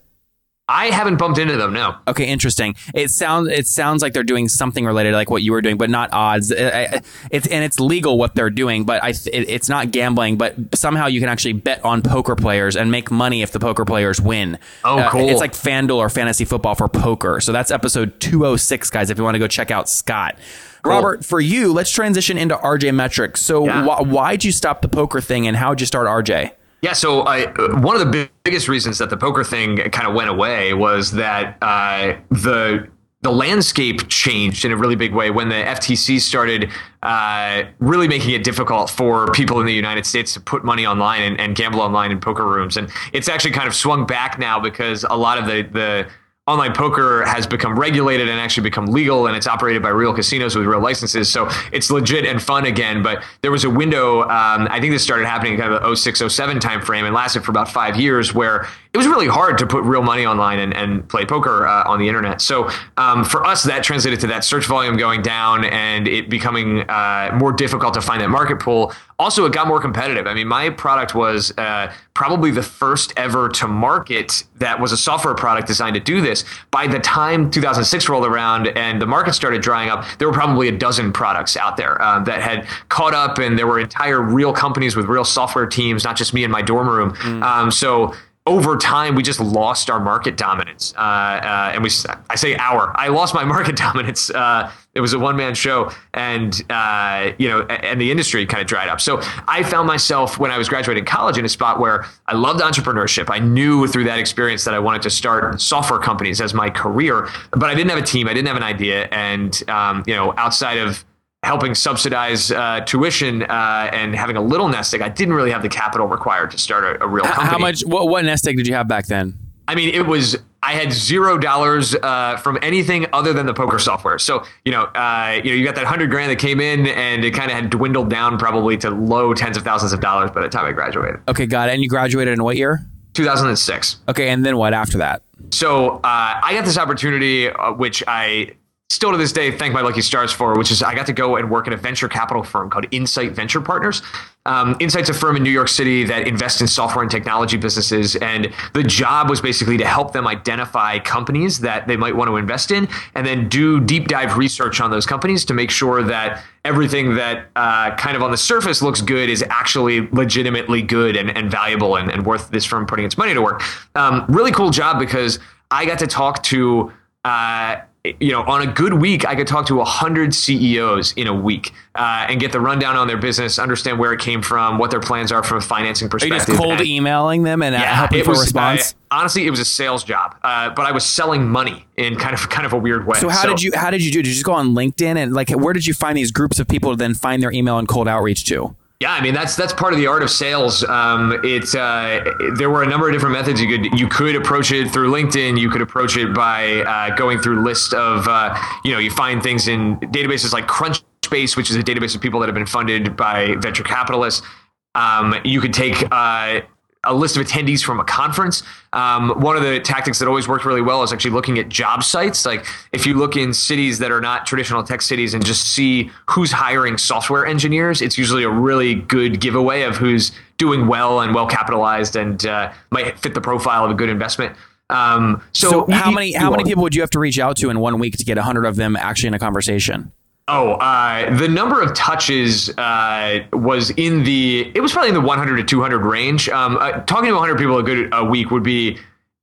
I 0.68 0.86
haven't 0.86 1.16
bumped 1.18 1.38
into 1.38 1.56
them. 1.56 1.72
No. 1.72 1.94
Okay, 2.08 2.24
interesting. 2.26 2.74
It 2.92 3.10
sounds 3.12 3.48
it 3.48 3.68
sounds 3.68 4.02
like 4.02 4.12
they're 4.14 4.24
doing 4.24 4.48
something 4.48 4.84
related, 4.84 5.12
to 5.12 5.16
like 5.16 5.30
what 5.30 5.42
you 5.42 5.52
were 5.52 5.62
doing, 5.62 5.76
but 5.78 5.90
not 5.90 6.10
odds. 6.12 6.52
I- 6.52 6.56
I- 6.96 7.00
It's 7.30 7.46
and 7.46 7.64
it's 7.64 7.78
legal 7.78 8.18
what 8.18 8.34
they're 8.34 8.50
doing, 8.50 8.84
but 8.84 9.00
I 9.04 9.14
it's 9.32 9.68
not 9.68 9.92
gambling. 9.92 10.36
But 10.38 10.56
somehow 10.74 11.06
you 11.06 11.20
can 11.20 11.28
actually 11.28 11.52
bet 11.52 11.84
on 11.84 12.02
poker 12.02 12.34
players 12.34 12.74
and 12.74 12.90
make 12.90 13.12
money 13.12 13.42
if 13.42 13.52
the 13.52 13.60
poker 13.60 13.84
players 13.84 14.20
win. 14.20 14.58
Oh, 14.84 14.98
Uh, 14.98 15.10
cool. 15.10 15.28
It's 15.28 15.40
like 15.40 15.52
FanDuel 15.52 15.98
or 15.98 16.08
fantasy 16.10 16.44
football 16.44 16.74
for 16.74 16.88
poker. 16.88 17.40
So 17.40 17.52
that's 17.52 17.70
episode 17.70 18.18
two 18.18 18.42
hundred 18.42 18.58
six, 18.58 18.90
guys. 18.90 19.08
If 19.08 19.18
you 19.18 19.24
want 19.24 19.36
to 19.36 19.38
go 19.40 19.46
check 19.46 19.70
out 19.70 19.88
Scott. 19.88 20.36
Robert, 20.84 21.24
for 21.24 21.40
you, 21.40 21.72
let's 21.72 21.90
transition 21.90 22.38
into 22.38 22.56
RJ 22.56 22.92
metrics. 22.94 23.40
So 23.40 23.66
Yeah. 23.66 23.84
wh- 23.84 24.06
why'd 24.06 24.44
you 24.44 24.52
stop 24.52 24.82
the 24.82 24.88
poker 24.88 25.20
thing, 25.20 25.46
and 25.46 25.56
how'd 25.56 25.80
you 25.80 25.86
start 25.86 26.06
RJ? 26.08 26.52
Yeah, 26.82 26.92
so 26.92 27.22
I, 27.22 27.46
one 27.80 27.96
of 27.96 28.00
the 28.00 28.10
big, 28.10 28.30
biggest 28.44 28.68
reasons 28.68 28.98
that 28.98 29.10
the 29.10 29.16
poker 29.16 29.42
thing 29.42 29.76
kind 29.76 30.06
of 30.06 30.14
went 30.14 30.28
away 30.28 30.74
was 30.74 31.12
that 31.12 31.58
uh, 31.62 32.16
the 32.30 32.88
the 33.22 33.32
landscape 33.32 34.08
changed 34.08 34.64
in 34.64 34.70
a 34.70 34.76
really 34.76 34.94
big 34.94 35.12
way 35.12 35.32
when 35.32 35.48
the 35.48 35.56
FTC 35.56 36.20
started 36.20 36.70
uh, 37.02 37.64
really 37.80 38.06
making 38.06 38.30
it 38.30 38.44
difficult 38.44 38.88
for 38.88 39.32
people 39.32 39.58
in 39.58 39.66
the 39.66 39.72
United 39.72 40.06
States 40.06 40.34
to 40.34 40.40
put 40.40 40.64
money 40.64 40.86
online 40.86 41.22
and, 41.22 41.40
and 41.40 41.56
gamble 41.56 41.80
online 41.80 42.12
in 42.12 42.20
poker 42.20 42.46
rooms, 42.46 42.76
and 42.76 42.88
it's 43.12 43.28
actually 43.28 43.50
kind 43.50 43.66
of 43.66 43.74
swung 43.74 44.06
back 44.06 44.38
now 44.38 44.60
because 44.60 45.04
a 45.10 45.16
lot 45.16 45.38
of 45.38 45.46
the 45.46 45.62
the 45.72 46.06
online 46.46 46.72
poker 46.72 47.24
has 47.24 47.44
become 47.46 47.76
regulated 47.76 48.28
and 48.28 48.38
actually 48.38 48.62
become 48.62 48.86
legal 48.86 49.26
and 49.26 49.36
it's 49.36 49.48
operated 49.48 49.82
by 49.82 49.88
real 49.88 50.14
casinos 50.14 50.54
with 50.54 50.64
real 50.64 50.80
licenses. 50.80 51.28
So 51.28 51.48
it's 51.72 51.90
legit 51.90 52.24
and 52.24 52.40
fun 52.40 52.66
again 52.66 53.02
but 53.02 53.24
there 53.42 53.50
was 53.50 53.64
a 53.64 53.70
window 53.70 54.22
um, 54.22 54.68
i 54.70 54.80
think 54.80 54.92
this 54.92 55.02
started 55.02 55.26
happening 55.26 55.54
in 55.54 55.60
kind 55.60 55.72
of 55.72 55.82
the 55.82 55.96
06 55.96 56.22
07 56.34 56.60
time 56.60 56.80
frame 56.82 57.04
and 57.04 57.14
lasted 57.14 57.44
for 57.44 57.50
about 57.50 57.68
five 57.68 57.96
years 57.96 58.32
where 58.32 58.68
it 58.96 58.98
was 58.98 59.08
really 59.08 59.28
hard 59.28 59.58
to 59.58 59.66
put 59.66 59.84
real 59.84 60.00
money 60.00 60.24
online 60.24 60.58
and, 60.58 60.72
and 60.74 61.06
play 61.06 61.26
poker 61.26 61.66
uh, 61.66 61.84
on 61.86 61.98
the 61.98 62.08
internet. 62.08 62.40
So 62.40 62.70
um, 62.96 63.24
for 63.24 63.44
us 63.44 63.62
that 63.64 63.84
translated 63.84 64.20
to 64.20 64.26
that 64.28 64.42
search 64.42 64.64
volume 64.64 64.96
going 64.96 65.20
down 65.20 65.66
and 65.66 66.08
it 66.08 66.30
becoming 66.30 66.80
uh, 66.88 67.36
more 67.38 67.52
difficult 67.52 67.92
to 67.92 68.00
find 68.00 68.22
that 68.22 68.30
market 68.30 68.58
pool. 68.58 68.94
Also 69.18 69.44
it 69.44 69.52
got 69.52 69.68
more 69.68 69.82
competitive. 69.82 70.26
I 70.26 70.32
mean 70.32 70.48
my 70.48 70.70
product 70.70 71.14
was 71.14 71.52
uh, 71.58 71.92
probably 72.14 72.50
the 72.50 72.62
first 72.62 73.12
ever 73.18 73.50
to 73.50 73.68
market 73.68 74.44
that 74.56 74.80
was 74.80 74.92
a 74.92 74.96
software 74.96 75.34
product 75.34 75.66
designed 75.66 75.94
to 75.94 76.00
do 76.00 76.22
this. 76.22 76.46
By 76.70 76.86
the 76.86 76.98
time 76.98 77.50
2006 77.50 78.08
rolled 78.08 78.24
around 78.24 78.68
and 78.68 79.00
the 79.00 79.06
market 79.06 79.34
started 79.34 79.60
drying 79.60 79.90
up 79.90 80.06
there 80.16 80.26
were 80.26 80.34
probably 80.34 80.68
a 80.68 80.72
dozen 80.72 81.12
products 81.12 81.54
out 81.54 81.76
there 81.76 82.00
um, 82.00 82.24
that 82.24 82.40
had 82.40 82.66
caught 82.88 83.12
up 83.12 83.36
and 83.36 83.58
there 83.58 83.66
were 83.66 83.78
entire 83.78 84.22
real 84.22 84.54
companies 84.54 84.96
with 84.96 85.04
real 85.04 85.24
software 85.24 85.66
teams 85.66 86.02
not 86.02 86.16
just 86.16 86.32
me 86.32 86.44
in 86.44 86.50
my 86.50 86.62
dorm 86.62 86.88
room. 86.88 87.42
Um, 87.42 87.70
so 87.70 88.14
over 88.46 88.76
time, 88.76 89.16
we 89.16 89.22
just 89.22 89.40
lost 89.40 89.90
our 89.90 89.98
market 89.98 90.36
dominance. 90.36 90.94
Uh, 90.96 91.00
uh, 91.00 91.70
and 91.74 91.82
we, 91.82 91.90
I 92.30 92.36
say 92.36 92.54
our, 92.56 92.92
I 92.96 93.08
lost 93.08 93.34
my 93.34 93.44
market 93.56 93.76
dominance. 93.76 94.30
Uh, 94.30 94.70
it 94.94 95.00
was 95.00 95.12
a 95.12 95.18
one 95.18 95.36
man 95.36 95.54
show 95.54 95.90
and, 96.14 96.62
uh, 96.70 97.32
you 97.38 97.48
know, 97.48 97.62
and 97.62 98.00
the 98.00 98.10
industry 98.10 98.46
kind 98.46 98.62
of 98.62 98.66
dried 98.66 98.88
up. 98.88 99.00
So 99.00 99.20
I 99.46 99.62
found 99.62 99.86
myself 99.86 100.38
when 100.38 100.50
I 100.50 100.58
was 100.58 100.68
graduating 100.68 101.04
college 101.04 101.36
in 101.36 101.44
a 101.44 101.48
spot 101.48 101.80
where 101.80 102.06
I 102.26 102.34
loved 102.34 102.60
entrepreneurship. 102.60 103.28
I 103.28 103.38
knew 103.38 103.86
through 103.88 104.04
that 104.04 104.18
experience 104.18 104.64
that 104.64 104.74
I 104.74 104.78
wanted 104.78 105.02
to 105.02 105.10
start 105.10 105.60
software 105.60 106.00
companies 106.00 106.40
as 106.40 106.54
my 106.54 106.70
career, 106.70 107.28
but 107.50 107.64
I 107.64 107.74
didn't 107.74 107.90
have 107.90 107.98
a 107.98 108.06
team. 108.06 108.26
I 108.28 108.32
didn't 108.32 108.48
have 108.48 108.56
an 108.56 108.62
idea. 108.62 109.06
And, 109.06 109.62
um, 109.68 110.02
you 110.06 110.14
know, 110.14 110.32
outside 110.36 110.78
of, 110.78 111.04
helping 111.46 111.74
subsidize 111.74 112.50
uh, 112.50 112.80
tuition 112.80 113.42
uh, 113.44 113.88
and 113.92 114.14
having 114.14 114.36
a 114.36 114.40
little 114.42 114.68
nest 114.68 114.92
egg, 114.92 115.00
I 115.00 115.08
didn't 115.08 115.34
really 115.34 115.52
have 115.52 115.62
the 115.62 115.68
capital 115.68 116.06
required 116.06 116.50
to 116.50 116.58
start 116.58 116.84
a, 116.84 117.02
a 117.02 117.08
real 117.08 117.24
company. 117.24 117.48
How 117.48 117.58
much? 117.58 117.82
What, 117.82 118.08
what 118.08 118.24
nest 118.24 118.46
egg 118.46 118.56
did 118.56 118.66
you 118.66 118.74
have 118.74 118.88
back 118.88 119.06
then? 119.06 119.38
I 119.68 119.74
mean, 119.74 119.94
it 119.94 120.06
was. 120.06 120.36
I 120.62 120.72
had 120.72 120.92
zero 120.92 121.38
dollars 121.38 121.94
uh, 121.94 122.38
from 122.38 122.58
anything 122.60 123.06
other 123.12 123.32
than 123.32 123.46
the 123.46 123.54
poker 123.54 123.78
software. 123.78 124.18
So 124.18 124.44
you 124.64 124.72
know, 124.72 124.84
uh, 124.84 125.40
you 125.44 125.50
know, 125.50 125.56
you 125.56 125.64
got 125.64 125.76
that 125.76 125.86
hundred 125.86 126.10
grand 126.10 126.30
that 126.30 126.40
came 126.40 126.60
in, 126.60 126.88
and 126.88 127.24
it 127.24 127.32
kind 127.32 127.50
of 127.50 127.56
had 127.56 127.70
dwindled 127.70 128.10
down 128.10 128.38
probably 128.38 128.76
to 128.78 128.90
low 128.90 129.32
tens 129.32 129.56
of 129.56 129.62
thousands 129.62 129.92
of 129.92 130.00
dollars 130.00 130.30
by 130.32 130.42
the 130.42 130.48
time 130.48 130.64
I 130.64 130.72
graduated. 130.72 131.20
Okay, 131.28 131.46
got 131.46 131.68
it. 131.68 131.72
And 131.72 131.82
you 131.82 131.88
graduated 131.88 132.34
in 132.34 132.42
what 132.42 132.56
year? 132.56 132.84
2006. 133.14 133.96
Okay, 134.08 134.28
and 134.28 134.44
then 134.44 134.56
what 134.56 134.74
after 134.74 134.98
that? 134.98 135.22
So 135.50 135.96
uh, 135.96 136.00
I 136.04 136.52
got 136.52 136.64
this 136.64 136.76
opportunity, 136.76 137.48
uh, 137.48 137.72
which 137.72 138.02
I 138.06 138.50
still 138.88 139.10
to 139.10 139.18
this 139.18 139.32
day 139.32 139.50
thank 139.50 139.74
my 139.74 139.80
lucky 139.80 140.00
stars 140.00 140.32
for, 140.32 140.56
which 140.56 140.70
is 140.70 140.82
I 140.82 140.94
got 140.94 141.06
to 141.06 141.12
go 141.12 141.36
and 141.36 141.50
work 141.50 141.66
at 141.66 141.72
a 141.72 141.76
venture 141.76 142.08
capital 142.08 142.44
firm 142.44 142.70
called 142.70 142.86
Insight 142.92 143.32
Venture 143.32 143.60
Partners. 143.60 144.00
Um, 144.46 144.76
Insight's 144.78 145.08
a 145.08 145.14
firm 145.14 145.34
in 145.36 145.42
New 145.42 145.50
York 145.50 145.66
City 145.66 146.04
that 146.04 146.28
invests 146.28 146.60
in 146.60 146.68
software 146.68 147.02
and 147.02 147.10
technology 147.10 147.56
businesses, 147.56 148.14
and 148.16 148.52
the 148.74 148.84
job 148.84 149.28
was 149.28 149.40
basically 149.40 149.76
to 149.76 149.84
help 149.84 150.12
them 150.12 150.28
identify 150.28 151.00
companies 151.00 151.58
that 151.60 151.88
they 151.88 151.96
might 151.96 152.14
want 152.14 152.28
to 152.28 152.36
invest 152.36 152.70
in, 152.70 152.88
and 153.16 153.26
then 153.26 153.48
do 153.48 153.80
deep 153.80 154.06
dive 154.06 154.36
research 154.36 154.80
on 154.80 154.92
those 154.92 155.04
companies 155.04 155.44
to 155.46 155.54
make 155.54 155.72
sure 155.72 156.00
that 156.04 156.44
everything 156.64 157.16
that 157.16 157.48
uh, 157.56 157.94
kind 157.96 158.16
of 158.16 158.22
on 158.22 158.30
the 158.30 158.36
surface 158.36 158.82
looks 158.82 159.00
good 159.00 159.28
is 159.28 159.44
actually 159.50 160.08
legitimately 160.12 160.80
good 160.80 161.16
and, 161.16 161.36
and 161.36 161.50
valuable 161.50 161.96
and, 161.96 162.08
and 162.08 162.24
worth 162.24 162.50
this 162.50 162.64
firm 162.64 162.86
putting 162.86 163.04
its 163.04 163.18
money 163.18 163.34
to 163.34 163.42
work. 163.42 163.62
Um, 163.96 164.24
really 164.28 164.52
cool 164.52 164.70
job 164.70 165.00
because 165.00 165.40
I 165.72 165.86
got 165.86 165.98
to 165.98 166.06
talk 166.06 166.44
to. 166.44 166.92
Uh, 167.26 167.82
you 168.20 168.30
know, 168.30 168.42
on 168.44 168.62
a 168.62 168.72
good 168.72 168.94
week, 168.94 169.26
I 169.26 169.34
could 169.34 169.48
talk 169.48 169.66
to 169.66 169.80
a 169.80 169.84
hundred 169.84 170.32
CEOs 170.32 171.12
in 171.14 171.26
a 171.26 171.34
week 171.34 171.72
uh, 171.96 172.26
and 172.28 172.38
get 172.38 172.52
the 172.52 172.60
rundown 172.60 172.94
on 172.94 173.08
their 173.08 173.16
business, 173.16 173.58
understand 173.58 173.98
where 173.98 174.12
it 174.12 174.20
came 174.20 174.42
from, 174.42 174.78
what 174.78 174.92
their 174.92 175.00
plans 175.00 175.32
are 175.32 175.42
from 175.42 175.58
a 175.58 175.60
financing 175.60 176.06
Are 176.06 176.06
you 176.06 176.10
perspective. 176.10 176.46
just 176.46 176.56
cold 176.60 176.78
and- 176.78 176.86
emailing 176.86 177.42
them 177.42 177.62
and 177.62 177.74
uh, 177.74 177.78
yeah, 177.78 177.94
helping 177.96 178.22
for 178.22 178.30
a 178.30 178.34
was 178.34 178.40
response? 178.42 178.94
I- 179.10 179.18
honestly, 179.18 179.44
it 179.44 179.50
was 179.50 179.58
a 179.58 179.64
sales 179.64 180.04
job, 180.04 180.36
uh, 180.44 180.70
but 180.70 180.86
I 180.86 180.92
was 180.92 181.04
selling 181.04 181.48
money 181.48 181.84
in 181.96 182.14
kind 182.14 182.32
of 182.34 182.48
kind 182.48 182.64
of 182.64 182.72
a 182.72 182.78
weird 182.78 183.08
way. 183.08 183.18
so 183.18 183.28
how 183.28 183.44
did 183.44 183.60
you 183.60 183.72
how 183.74 183.90
did 183.90 184.04
you 184.04 184.12
do? 184.12 184.22
Did 184.22 184.28
you 184.28 184.34
just 184.34 184.44
go 184.46 184.52
on 184.52 184.68
LinkedIn 184.74 185.16
and 185.16 185.32
like 185.32 185.50
where 185.50 185.72
did 185.72 185.84
you 185.86 185.94
find 185.94 186.16
these 186.16 186.30
groups 186.30 186.60
of 186.60 186.68
people 186.68 186.90
to 186.92 186.96
then 186.96 187.12
find 187.14 187.42
their 187.42 187.50
email 187.52 187.76
and 187.78 187.88
cold 187.88 188.06
outreach 188.06 188.44
to? 188.44 188.76
Yeah, 188.98 189.12
I 189.12 189.20
mean 189.20 189.34
that's 189.34 189.56
that's 189.56 189.74
part 189.74 189.92
of 189.92 189.98
the 189.98 190.06
art 190.06 190.22
of 190.22 190.30
sales. 190.30 190.82
Um, 190.84 191.38
it's 191.44 191.74
uh, 191.74 192.24
there 192.56 192.70
were 192.70 192.82
a 192.82 192.86
number 192.86 193.06
of 193.08 193.12
different 193.14 193.34
methods 193.34 193.60
you 193.60 193.68
could 193.68 193.98
you 193.98 194.08
could 194.08 194.34
approach 194.34 194.72
it 194.72 194.90
through 194.90 195.10
LinkedIn. 195.10 195.60
You 195.60 195.68
could 195.68 195.82
approach 195.82 196.16
it 196.16 196.32
by 196.32 196.80
uh, 196.82 197.14
going 197.14 197.40
through 197.40 197.62
list 197.62 197.92
of 197.92 198.26
uh, 198.26 198.58
you 198.84 198.92
know 198.92 198.98
you 198.98 199.10
find 199.10 199.42
things 199.42 199.68
in 199.68 199.98
databases 199.98 200.54
like 200.54 200.66
Crunchbase, 200.66 201.58
which 201.58 201.68
is 201.68 201.76
a 201.76 201.82
database 201.82 202.14
of 202.14 202.22
people 202.22 202.40
that 202.40 202.46
have 202.46 202.54
been 202.54 202.64
funded 202.64 203.16
by 203.16 203.54
venture 203.56 203.82
capitalists. 203.82 204.46
Um, 204.94 205.34
you 205.44 205.60
could 205.60 205.74
take 205.74 206.02
uh, 206.10 206.62
a 207.06 207.14
list 207.14 207.36
of 207.36 207.46
attendees 207.46 207.82
from 207.82 208.00
a 208.00 208.04
conference. 208.04 208.62
Um, 208.92 209.30
one 209.40 209.56
of 209.56 209.62
the 209.62 209.80
tactics 209.80 210.18
that 210.18 210.28
always 210.28 210.48
worked 210.48 210.64
really 210.64 210.82
well 210.82 211.02
is 211.02 211.12
actually 211.12 211.30
looking 211.30 211.58
at 211.58 211.68
job 211.68 212.02
sites. 212.02 212.44
Like 212.44 212.66
if 212.92 213.06
you 213.06 213.14
look 213.14 213.36
in 213.36 213.52
cities 213.54 213.98
that 213.98 214.10
are 214.10 214.20
not 214.20 214.46
traditional 214.46 214.82
tech 214.82 215.02
cities 215.02 215.34
and 215.34 215.44
just 215.44 215.72
see 215.72 216.10
who's 216.30 216.52
hiring 216.52 216.98
software 216.98 217.46
engineers, 217.46 218.02
it's 218.02 218.18
usually 218.18 218.42
a 218.42 218.50
really 218.50 218.94
good 218.94 219.40
giveaway 219.40 219.82
of 219.82 219.96
who's 219.96 220.32
doing 220.58 220.86
well 220.86 221.20
and 221.20 221.34
well 221.34 221.46
capitalized 221.46 222.16
and 222.16 222.46
uh, 222.46 222.72
might 222.90 223.18
fit 223.18 223.34
the 223.34 223.40
profile 223.40 223.84
of 223.84 223.90
a 223.90 223.94
good 223.94 224.08
investment. 224.08 224.56
Um, 224.88 225.42
so, 225.52 225.70
So, 225.70 225.86
how 225.92 226.10
many 226.10 226.32
how 226.32 226.50
many 226.50 226.64
people 226.64 226.82
would 226.84 226.94
you 226.94 227.00
have 227.00 227.10
to 227.10 227.18
reach 227.18 227.38
out 227.38 227.56
to 227.58 227.70
in 227.70 227.80
one 227.80 227.98
week 227.98 228.16
to 228.18 228.24
get 228.24 228.38
hundred 228.38 228.66
of 228.66 228.76
them 228.76 228.96
actually 228.96 229.28
in 229.28 229.34
a 229.34 229.38
conversation? 229.38 230.12
Oh, 230.48 230.74
uh, 230.74 231.36
the 231.38 231.48
number 231.48 231.82
of 231.82 231.92
touches 231.94 232.70
uh, 232.78 233.40
was 233.52 233.90
in 233.90 234.22
the. 234.22 234.70
It 234.76 234.80
was 234.80 234.92
probably 234.92 235.08
in 235.08 235.14
the 235.14 235.20
100 235.20 235.56
to 235.56 235.64
200 235.64 235.98
range. 236.04 236.48
Um, 236.48 236.76
uh, 236.76 237.00
talking 237.00 237.30
to 237.30 237.34
100 237.34 237.58
people 237.58 237.78
a 237.78 237.82
good 237.82 238.08
a 238.12 238.24
week 238.24 238.52
would 238.52 238.62
be 238.62 238.96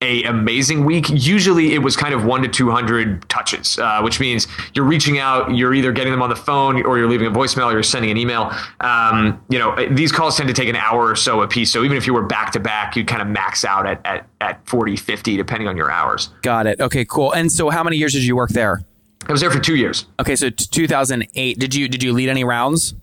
a 0.04 0.24
amazing 0.24 0.86
week. 0.86 1.10
Usually, 1.10 1.74
it 1.74 1.80
was 1.80 1.96
kind 1.96 2.14
of 2.14 2.26
one 2.26 2.42
to 2.44 2.48
two 2.48 2.70
hundred 2.70 3.28
touches, 3.30 3.80
uh, 3.80 4.02
which 4.02 4.20
means 4.20 4.48
you're 4.74 4.86
reaching 4.86 5.18
out, 5.18 5.56
you're 5.56 5.74
either 5.74 5.92
getting 5.92 6.12
them 6.12 6.22
on 6.22 6.30
the 6.30 6.36
phone, 6.36 6.86
or 6.86 6.98
you're 6.98 7.10
leaving 7.10 7.28
a 7.28 7.32
voicemail, 7.32 7.68
or 7.68 7.74
you're 7.74 7.84
sending 7.84 8.12
an 8.12 8.18
email. 8.18 8.52
Um, 8.82 9.42
you 9.50 9.58
know, 9.58 9.76
these 9.92 10.12
calls 10.12 10.38
tend 10.38 10.50
to 10.50 10.54
take 10.54 10.70
an 10.70 10.76
hour 10.76 11.10
or 11.10 11.16
so 11.16 11.42
a 11.42 11.48
piece. 11.48 11.72
So 11.72 11.84
even 11.84 11.98
if 11.98 12.06
you 12.06 12.14
were 12.14 12.24
back 12.24 12.52
to 12.52 12.60
back, 12.60 12.96
you'd 12.96 13.08
kind 13.08 13.22
of 13.22 13.28
max 13.28 13.66
out 13.66 13.88
at 13.88 14.00
at 14.06 14.28
at 14.42 14.66
40, 14.68 14.98
50, 14.98 15.38
depending 15.38 15.68
on 15.68 15.78
your 15.78 15.90
hours. 15.90 16.30
Got 16.42 16.68
it. 16.68 16.82
Okay, 16.82 17.06
cool. 17.06 17.32
And 17.32 17.52
so, 17.52 17.70
how 17.70 17.84
many 17.84 17.98
years 17.98 18.14
did 18.14 18.24
you 18.24 18.36
work 18.36 18.52
there? 18.52 18.84
I 19.28 19.32
was 19.32 19.42
there 19.42 19.52
for 19.52 19.60
two 19.60 19.76
years. 19.76 20.06
Okay, 20.20 20.36
so 20.36 20.50
t- 20.50 20.66
2008. 20.70 21.60
Did 21.60 21.76
you 21.76 21.88
did 21.88 22.04
you 22.04 22.14
lead 22.14 22.30
any 22.30 22.44
rounds? 22.44 22.94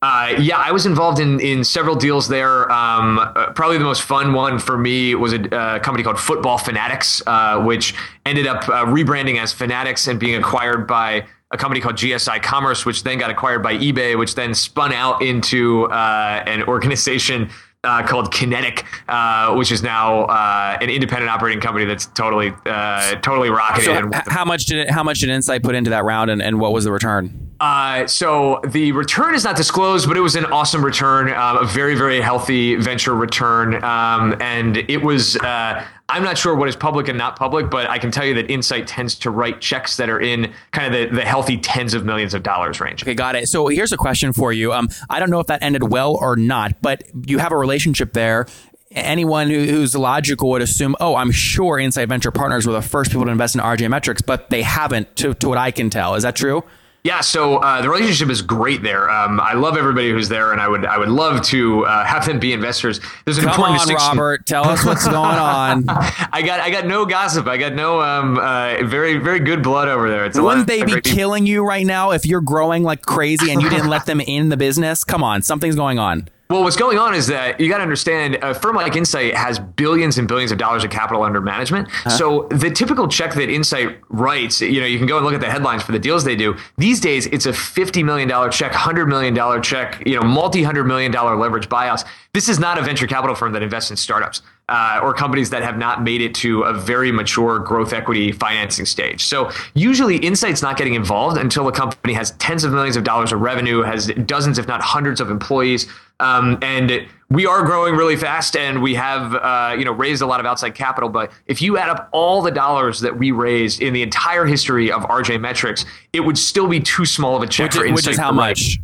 Uh, 0.00 0.36
yeah, 0.38 0.58
I 0.58 0.70
was 0.70 0.86
involved 0.86 1.18
in 1.18 1.40
in 1.40 1.64
several 1.64 1.96
deals 1.96 2.28
there. 2.28 2.70
Um, 2.70 3.18
uh, 3.18 3.50
probably 3.52 3.78
the 3.78 3.84
most 3.84 4.02
fun 4.02 4.32
one 4.32 4.58
for 4.60 4.78
me 4.78 5.14
was 5.16 5.32
a 5.32 5.54
uh, 5.54 5.78
company 5.80 6.04
called 6.04 6.20
Football 6.20 6.58
Fanatics, 6.58 7.20
uh, 7.26 7.60
which 7.60 7.94
ended 8.24 8.46
up 8.46 8.68
uh, 8.68 8.84
rebranding 8.86 9.42
as 9.42 9.52
Fanatics 9.52 10.06
and 10.06 10.20
being 10.20 10.36
acquired 10.36 10.86
by 10.86 11.26
a 11.50 11.56
company 11.56 11.80
called 11.80 11.96
GSI 11.96 12.42
Commerce, 12.42 12.84
which 12.86 13.02
then 13.02 13.18
got 13.18 13.30
acquired 13.30 13.62
by 13.62 13.74
eBay, 13.74 14.16
which 14.16 14.34
then 14.34 14.54
spun 14.54 14.92
out 14.92 15.22
into 15.22 15.86
uh, 15.86 16.44
an 16.46 16.62
organization 16.64 17.50
uh, 17.84 18.02
called 18.06 18.32
Kynetic, 18.32 18.84
uh, 19.08 19.54
which 19.56 19.70
is 19.70 19.82
now 19.82 20.22
uh, 20.24 20.78
an 20.80 20.90
independent 20.90 21.30
operating 21.30 21.60
company 21.60 21.84
that's 21.84 22.06
totally 22.06 22.52
uh, 22.66 23.14
totally 23.16 23.50
rocketed. 23.50 23.84
So, 23.84 24.10
h- 24.12 24.22
how 24.26 24.44
much 24.44 24.66
did 24.66 24.78
it, 24.78 24.90
how 24.90 25.04
much 25.04 25.20
did 25.20 25.30
Insight 25.30 25.62
put 25.62 25.74
into 25.74 25.90
that 25.90 26.04
round, 26.04 26.30
and, 26.30 26.42
and 26.42 26.58
what 26.58 26.72
was 26.72 26.84
the 26.84 26.92
return? 26.92 27.44
Uh, 27.60 28.06
so 28.06 28.60
the 28.68 28.92
return 28.92 29.34
is 29.34 29.42
not 29.42 29.56
disclosed, 29.56 30.06
but 30.06 30.16
it 30.16 30.20
was 30.20 30.36
an 30.36 30.44
awesome 30.46 30.84
return, 30.84 31.28
um, 31.30 31.58
a 31.58 31.64
very, 31.66 31.96
very 31.96 32.20
healthy 32.20 32.76
venture 32.76 33.14
return. 33.16 33.82
Um, 33.82 34.36
and 34.40 34.76
it 34.76 35.02
was, 35.02 35.36
uh, 35.38 35.84
I'm 36.10 36.22
not 36.22 36.38
sure 36.38 36.54
what 36.54 36.68
is 36.68 36.76
public 36.76 37.08
and 37.08 37.18
not 37.18 37.36
public, 37.38 37.68
but 37.68 37.88
I 37.90 37.98
can 37.98 38.10
tell 38.10 38.24
you 38.24 38.32
that 38.34 38.50
Insight 38.50 38.86
tends 38.86 39.14
to 39.16 39.30
write 39.30 39.60
checks 39.60 39.98
that 39.98 40.08
are 40.08 40.18
in 40.18 40.54
kind 40.70 40.94
of 40.94 41.10
the, 41.10 41.16
the 41.16 41.24
healthy 41.24 41.58
tens 41.58 41.92
of 41.92 42.06
millions 42.06 42.32
of 42.32 42.42
dollars 42.42 42.80
range. 42.80 43.02
Okay, 43.02 43.14
got 43.14 43.36
it. 43.36 43.46
So 43.48 43.66
here's 43.66 43.92
a 43.92 43.98
question 43.98 44.32
for 44.32 44.50
you. 44.50 44.72
Um, 44.72 44.88
I 45.10 45.20
don't 45.20 45.28
know 45.28 45.40
if 45.40 45.48
that 45.48 45.62
ended 45.62 45.90
well 45.90 46.16
or 46.16 46.34
not, 46.34 46.80
but 46.80 47.02
you 47.26 47.38
have 47.38 47.52
a 47.52 47.56
relationship 47.58 48.14
there. 48.14 48.46
Anyone 48.90 49.50
who, 49.50 49.66
who's 49.66 49.94
logical 49.94 50.48
would 50.48 50.62
assume, 50.62 50.96
oh, 50.98 51.14
I'm 51.14 51.30
sure 51.30 51.78
Insight 51.78 52.08
Venture 52.08 52.30
Partners 52.30 52.66
were 52.66 52.72
the 52.72 52.80
first 52.80 53.10
people 53.10 53.26
to 53.26 53.30
invest 53.30 53.54
in 53.54 53.60
RJ 53.60 53.90
Metrics, 53.90 54.22
but 54.22 54.48
they 54.48 54.62
haven't, 54.62 55.14
to, 55.16 55.34
to 55.34 55.48
what 55.48 55.58
I 55.58 55.70
can 55.70 55.90
tell. 55.90 56.14
Is 56.14 56.22
that 56.22 56.36
true? 56.36 56.64
Yeah, 57.08 57.22
so 57.22 57.56
uh, 57.56 57.80
the 57.80 57.88
relationship 57.88 58.28
is 58.28 58.42
great 58.42 58.82
there. 58.82 59.08
Um, 59.08 59.40
I 59.40 59.54
love 59.54 59.78
everybody 59.78 60.10
who's 60.10 60.28
there, 60.28 60.52
and 60.52 60.60
I 60.60 60.68
would 60.68 60.84
I 60.84 60.98
would 60.98 61.08
love 61.08 61.40
to 61.46 61.86
uh, 61.86 62.04
have 62.04 62.26
them 62.26 62.38
be 62.38 62.52
investors. 62.52 63.00
There's 63.24 63.38
an 63.38 63.44
Come 63.44 63.52
important 63.52 63.80
on, 63.80 63.86
distinction. 63.86 64.08
Robert. 64.18 64.44
Tell 64.44 64.68
us 64.68 64.84
what's 64.84 65.04
going 65.08 65.16
on. 65.16 65.84
I 65.88 66.42
got 66.44 66.60
I 66.60 66.68
got 66.68 66.84
no 66.84 67.06
gossip. 67.06 67.46
I 67.46 67.56
got 67.56 67.72
no 67.72 68.02
um 68.02 68.36
uh, 68.36 68.84
very 68.84 69.16
very 69.16 69.40
good 69.40 69.62
blood 69.62 69.88
over 69.88 70.10
there. 70.10 70.26
It's 70.26 70.38
Wouldn't 70.38 70.66
they 70.66 70.82
be 70.82 70.96
people. 70.96 71.10
killing 71.10 71.46
you 71.46 71.64
right 71.64 71.86
now 71.86 72.10
if 72.10 72.26
you're 72.26 72.42
growing 72.42 72.82
like 72.82 73.00
crazy 73.00 73.50
and 73.52 73.62
you 73.62 73.70
didn't 73.70 73.88
let 73.88 74.04
them 74.04 74.20
in 74.20 74.50
the 74.50 74.58
business? 74.58 75.02
Come 75.02 75.24
on, 75.24 75.40
something's 75.40 75.76
going 75.76 75.98
on. 75.98 76.28
Well, 76.50 76.62
what's 76.62 76.76
going 76.76 76.96
on 76.98 77.14
is 77.14 77.26
that 77.26 77.60
you 77.60 77.68
got 77.68 77.76
to 77.76 77.82
understand 77.82 78.36
a 78.36 78.54
firm 78.54 78.74
like 78.74 78.96
Insight 78.96 79.34
has 79.34 79.58
billions 79.58 80.16
and 80.16 80.26
billions 80.26 80.50
of 80.50 80.56
dollars 80.56 80.82
of 80.82 80.88
capital 80.88 81.22
under 81.22 81.42
management. 81.42 81.88
So 82.16 82.48
the 82.50 82.70
typical 82.70 83.06
check 83.06 83.34
that 83.34 83.50
Insight 83.50 83.98
writes, 84.08 84.62
you 84.62 84.80
know, 84.80 84.86
you 84.86 84.96
can 84.96 85.06
go 85.06 85.18
and 85.18 85.26
look 85.26 85.34
at 85.34 85.42
the 85.42 85.50
headlines 85.50 85.82
for 85.82 85.92
the 85.92 85.98
deals 85.98 86.24
they 86.24 86.36
do. 86.36 86.56
These 86.78 87.00
days, 87.00 87.26
it's 87.26 87.44
a 87.44 87.52
$50 87.52 88.02
million 88.02 88.28
check, 88.50 88.72
$100 88.72 89.08
million 89.08 89.62
check, 89.62 90.02
you 90.06 90.18
know, 90.18 90.22
multi 90.22 90.62
hundred 90.62 90.84
million 90.84 91.12
dollar 91.12 91.36
leverage 91.36 91.68
buyouts. 91.68 92.06
This 92.32 92.48
is 92.48 92.58
not 92.58 92.78
a 92.78 92.82
venture 92.82 93.06
capital 93.06 93.36
firm 93.36 93.52
that 93.52 93.62
invests 93.62 93.90
in 93.90 93.98
startups. 93.98 94.40
Uh, 94.70 95.00
or 95.02 95.14
companies 95.14 95.48
that 95.48 95.62
have 95.62 95.78
not 95.78 96.02
made 96.02 96.20
it 96.20 96.34
to 96.34 96.62
a 96.64 96.74
very 96.74 97.10
mature 97.10 97.58
growth 97.58 97.94
equity 97.94 98.32
financing 98.32 98.84
stage. 98.84 99.24
So 99.24 99.50
usually 99.72 100.18
Insight's 100.18 100.60
not 100.60 100.76
getting 100.76 100.92
involved 100.92 101.38
until 101.38 101.64
the 101.64 101.72
company 101.72 102.12
has 102.12 102.32
tens 102.32 102.64
of 102.64 102.72
millions 102.72 102.94
of 102.94 103.02
dollars 103.02 103.32
of 103.32 103.40
revenue, 103.40 103.80
has 103.80 104.08
dozens, 104.26 104.58
if 104.58 104.68
not 104.68 104.82
hundreds 104.82 105.22
of 105.22 105.30
employees. 105.30 105.86
Um, 106.20 106.58
and 106.62 107.06
we 107.30 107.46
are 107.46 107.62
growing 107.62 107.94
really 107.94 108.16
fast 108.16 108.56
and 108.56 108.82
we 108.82 108.94
have 108.96 109.34
uh, 109.36 109.76
you 109.78 109.84
know 109.84 109.92
raised 109.92 110.20
a 110.20 110.26
lot 110.26 110.40
of 110.40 110.46
outside 110.46 110.70
capital 110.74 111.08
but 111.08 111.30
if 111.46 111.62
you 111.62 111.78
add 111.78 111.88
up 111.90 112.08
all 112.10 112.42
the 112.42 112.50
dollars 112.50 112.98
that 113.00 113.16
we 113.16 113.30
raised 113.30 113.80
in 113.80 113.92
the 113.92 114.02
entire 114.02 114.44
history 114.46 114.90
of 114.90 115.02
rj 115.02 115.38
metrics 115.40 115.84
it 116.12 116.20
would 116.20 116.36
still 116.38 116.66
be 116.66 116.80
too 116.80 117.04
small 117.06 117.36
of 117.36 117.42
a 117.42 117.46
check 117.46 117.72
Which, 117.74 117.84
is- 117.84 117.92
which 117.92 118.08
is 118.08 118.16
how 118.18 118.32
much? 118.32 118.78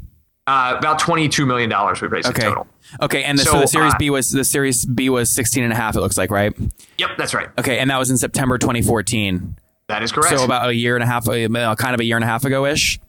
uh, 0.46 0.74
about 0.78 0.98
22 1.00 1.44
million 1.46 1.68
dollars 1.70 2.00
we 2.02 2.06
raised 2.08 2.28
Okay. 2.28 2.42
in 2.46 2.48
total 2.50 2.66
Okay, 3.02 3.24
and 3.24 3.36
the, 3.38 3.42
so, 3.44 3.52
So, 3.52 3.60
the 3.60 3.66
series 3.66 3.94
uh, 3.94 3.98
B 3.98 4.10
was 4.10 4.30
the 4.30 4.44
series 4.44 4.84
B 4.84 5.08
was 5.10 5.28
16 5.30 5.64
and 5.64 5.72
a 5.72 5.76
half 5.76 5.96
it 5.96 6.00
looks 6.00 6.16
like, 6.18 6.30
right? 6.30 6.54
yep 6.98 7.10
that's 7.18 7.34
right 7.34 7.48
Okay, 7.58 7.78
and 7.78 7.90
that 7.90 7.98
was 7.98 8.10
in 8.10 8.18
September 8.18 8.58
2014. 8.58 9.56
that 9.88 10.02
is 10.04 10.12
correct 10.12 10.38
So 10.38 10.44
about 10.44 10.68
a 10.68 10.74
year 10.74 10.94
and 10.94 11.02
a 11.02 11.06
half 11.06 11.26
uh, 11.28 11.74
kind 11.76 11.94
of 11.94 12.00
a 12.00 12.04
year 12.04 12.16
and 12.16 12.22
a 12.24 12.28
half 12.28 12.44
ago 12.44 12.64
ish. 12.66 13.00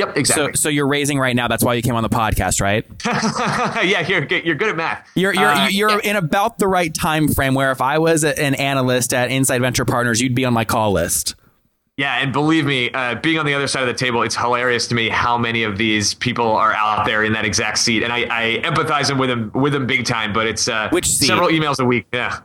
Yep 0.00 0.16
exactly 0.16 0.54
so 0.54 0.68
you're 0.68 0.86
raising 0.88 1.18
right 1.18 1.34
now, 1.36 1.46
that's 1.48 1.62
why 1.64 1.74
you 1.74 1.82
came 1.82 1.94
on 1.94 2.02
the 2.02 2.08
podcast, 2.08 2.60
right? 2.60 2.84
yeah 3.84 4.06
you're, 4.06 4.20
good- 4.26 4.44
you're 4.44 4.54
good 4.56 4.68
at 4.70 4.76
math 4.76 5.08
You're 5.14 5.32
you're 5.34 5.48
Uh, 5.48 5.68
you're 5.68 6.00
in 6.00 6.16
about 6.16 6.58
the 6.58 6.66
right 6.68 6.92
time 6.92 7.28
frame 7.28 7.54
where 7.54 7.70
if 7.70 7.80
I 7.80 7.98
was 7.98 8.24
an 8.24 8.54
analyst 8.54 9.14
at 9.14 9.30
Insight 9.30 9.60
Venture 9.60 9.84
Partners, 9.84 10.20
you'd 10.20 10.34
be 10.34 10.44
on 10.44 10.52
my 10.52 10.64
call 10.64 10.92
list. 10.92 11.34
Yeah, 11.96 12.22
and 12.22 12.32
believe 12.32 12.64
me, 12.64 12.90
uh, 12.92 13.16
being 13.16 13.38
on 13.38 13.44
the 13.44 13.52
other 13.52 13.66
side 13.66 13.82
of 13.82 13.88
the 13.88 13.92
table, 13.94 14.22
it's 14.22 14.34
hilarious 14.34 14.86
to 14.88 14.94
me 14.94 15.10
how 15.10 15.36
many 15.36 15.64
of 15.64 15.76
these 15.76 16.14
people 16.14 16.46
are 16.52 16.72
out 16.72 17.04
there 17.04 17.24
in 17.24 17.34
that 17.34 17.44
exact 17.44 17.76
seat, 17.76 18.02
and 18.02 18.10
I, 18.10 18.20
I 18.30 18.60
empathize 18.62 19.14
with 19.18 19.28
them 19.28 19.50
with 19.54 19.74
them 19.74 19.86
big 19.86 20.06
time. 20.06 20.32
But 20.32 20.46
it's 20.46 20.66
uh, 20.66 20.88
Which 20.92 21.06
seat? 21.06 21.26
several 21.26 21.50
emails 21.50 21.78
a 21.78 21.84
week. 21.84 22.06
Yeah, 22.10 22.38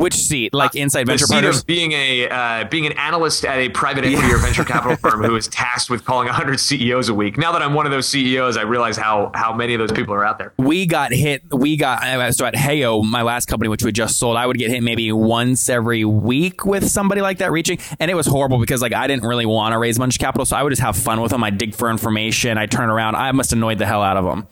Which 0.00 0.14
seat? 0.14 0.54
Like 0.54 0.74
Insight 0.74 1.04
the 1.04 1.12
Venture 1.12 1.26
seat 1.26 1.34
Partners? 1.34 1.60
of 1.60 1.66
being 1.66 1.92
a 1.92 2.28
uh, 2.28 2.64
being 2.64 2.86
an 2.86 2.92
analyst 2.92 3.44
at 3.44 3.58
a 3.58 3.68
private 3.68 4.04
equity 4.04 4.32
or 4.32 4.38
venture 4.38 4.64
capital 4.64 4.96
firm 5.10 5.22
who 5.22 5.36
is 5.36 5.46
tasked 5.48 5.90
with 5.90 6.06
calling 6.06 6.26
100 6.26 6.58
CEOs 6.58 7.10
a 7.10 7.14
week. 7.14 7.36
Now 7.36 7.52
that 7.52 7.60
I'm 7.60 7.74
one 7.74 7.84
of 7.84 7.92
those 7.92 8.08
CEOs, 8.08 8.56
I 8.56 8.62
realize 8.62 8.96
how 8.96 9.30
how 9.34 9.54
many 9.54 9.74
of 9.74 9.78
those 9.78 9.92
people 9.92 10.14
are 10.14 10.24
out 10.24 10.38
there. 10.38 10.54
we 10.56 10.86
got 10.86 11.12
hit. 11.12 11.42
We 11.52 11.76
got 11.76 12.02
uh, 12.02 12.32
so 12.32 12.46
at 12.46 12.54
Heyo, 12.54 13.04
my 13.04 13.20
last 13.22 13.46
company, 13.46 13.68
which 13.68 13.84
we 13.84 13.92
just 13.92 14.18
sold. 14.18 14.36
I 14.36 14.46
would 14.46 14.56
get 14.56 14.70
hit 14.70 14.82
maybe 14.82 15.12
once 15.12 15.68
every 15.68 16.04
week 16.06 16.64
with 16.64 16.88
somebody 16.88 17.20
like 17.20 17.38
that 17.38 17.52
reaching, 17.52 17.78
and 17.98 18.10
it 18.10 18.14
was 18.14 18.26
horrible 18.26 18.58
because 18.58 18.80
like 18.80 18.94
I 18.94 19.06
didn't 19.06 19.24
really 19.24 19.46
want 19.46 19.74
to 19.74 19.78
raise 19.78 19.98
a 19.98 20.00
bunch 20.00 20.14
of 20.16 20.20
capital, 20.20 20.46
so 20.46 20.56
I 20.56 20.62
would 20.62 20.70
just 20.70 20.82
have 20.82 20.96
fun 20.96 21.20
with 21.20 21.30
them. 21.30 21.44
I 21.44 21.50
dig 21.50 21.74
for 21.74 21.90
information. 21.90 22.56
I 22.56 22.64
turn 22.64 22.88
around. 22.88 23.16
I 23.16 23.32
must 23.32 23.52
annoyed 23.52 23.78
the 23.78 23.86
hell 23.86 24.02
out 24.02 24.16
of 24.16 24.24
them. 24.24 24.48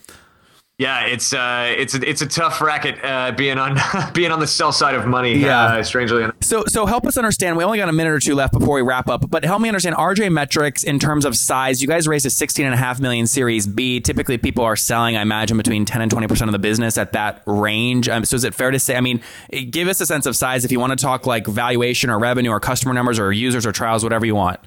Yeah, 0.78 1.06
it's 1.06 1.32
uh, 1.32 1.74
it's 1.76 1.96
a, 1.96 2.08
it's 2.08 2.22
a 2.22 2.26
tough 2.26 2.60
racket 2.60 3.04
uh, 3.04 3.32
being 3.32 3.58
on 3.58 3.76
being 4.14 4.30
on 4.30 4.38
the 4.38 4.46
sell 4.46 4.70
side 4.70 4.94
of 4.94 5.08
money. 5.08 5.34
Yeah. 5.34 5.60
uh, 5.64 5.82
strangely 5.82 6.22
enough. 6.22 6.36
So, 6.40 6.64
so 6.68 6.86
help 6.86 7.04
us 7.04 7.16
understand. 7.16 7.56
We 7.56 7.64
only 7.64 7.78
got 7.78 7.88
a 7.88 7.92
minute 7.92 8.12
or 8.12 8.20
two 8.20 8.36
left 8.36 8.52
before 8.52 8.76
we 8.76 8.82
wrap 8.82 9.08
up, 9.08 9.28
but 9.28 9.44
help 9.44 9.60
me 9.60 9.68
understand 9.68 9.96
RJ 9.96 10.30
Metrics 10.30 10.84
in 10.84 11.00
terms 11.00 11.24
of 11.24 11.36
size. 11.36 11.82
You 11.82 11.88
guys 11.88 12.06
raised 12.06 12.26
a 12.26 12.30
sixteen 12.30 12.64
and 12.64 12.74
a 12.74 12.78
half 12.78 13.00
million 13.00 13.26
Series 13.26 13.66
B. 13.66 13.98
Typically, 13.98 14.38
people 14.38 14.62
are 14.62 14.76
selling, 14.76 15.16
I 15.16 15.22
imagine, 15.22 15.56
between 15.56 15.84
ten 15.84 16.00
and 16.00 16.12
twenty 16.12 16.28
percent 16.28 16.48
of 16.48 16.52
the 16.52 16.60
business 16.60 16.96
at 16.96 17.10
that 17.10 17.42
range. 17.44 18.08
Um, 18.08 18.24
so, 18.24 18.36
is 18.36 18.44
it 18.44 18.54
fair 18.54 18.70
to 18.70 18.78
say? 18.78 18.94
I 18.94 19.00
mean, 19.00 19.20
give 19.70 19.88
us 19.88 20.00
a 20.00 20.06
sense 20.06 20.26
of 20.26 20.36
size 20.36 20.64
if 20.64 20.70
you 20.70 20.78
want 20.78 20.96
to 20.96 21.02
talk 21.04 21.26
like 21.26 21.48
valuation 21.48 22.08
or 22.08 22.20
revenue 22.20 22.50
or 22.50 22.60
customer 22.60 22.94
numbers 22.94 23.18
or 23.18 23.32
users 23.32 23.66
or 23.66 23.72
trials, 23.72 24.04
whatever 24.04 24.26
you 24.26 24.36
want. 24.36 24.60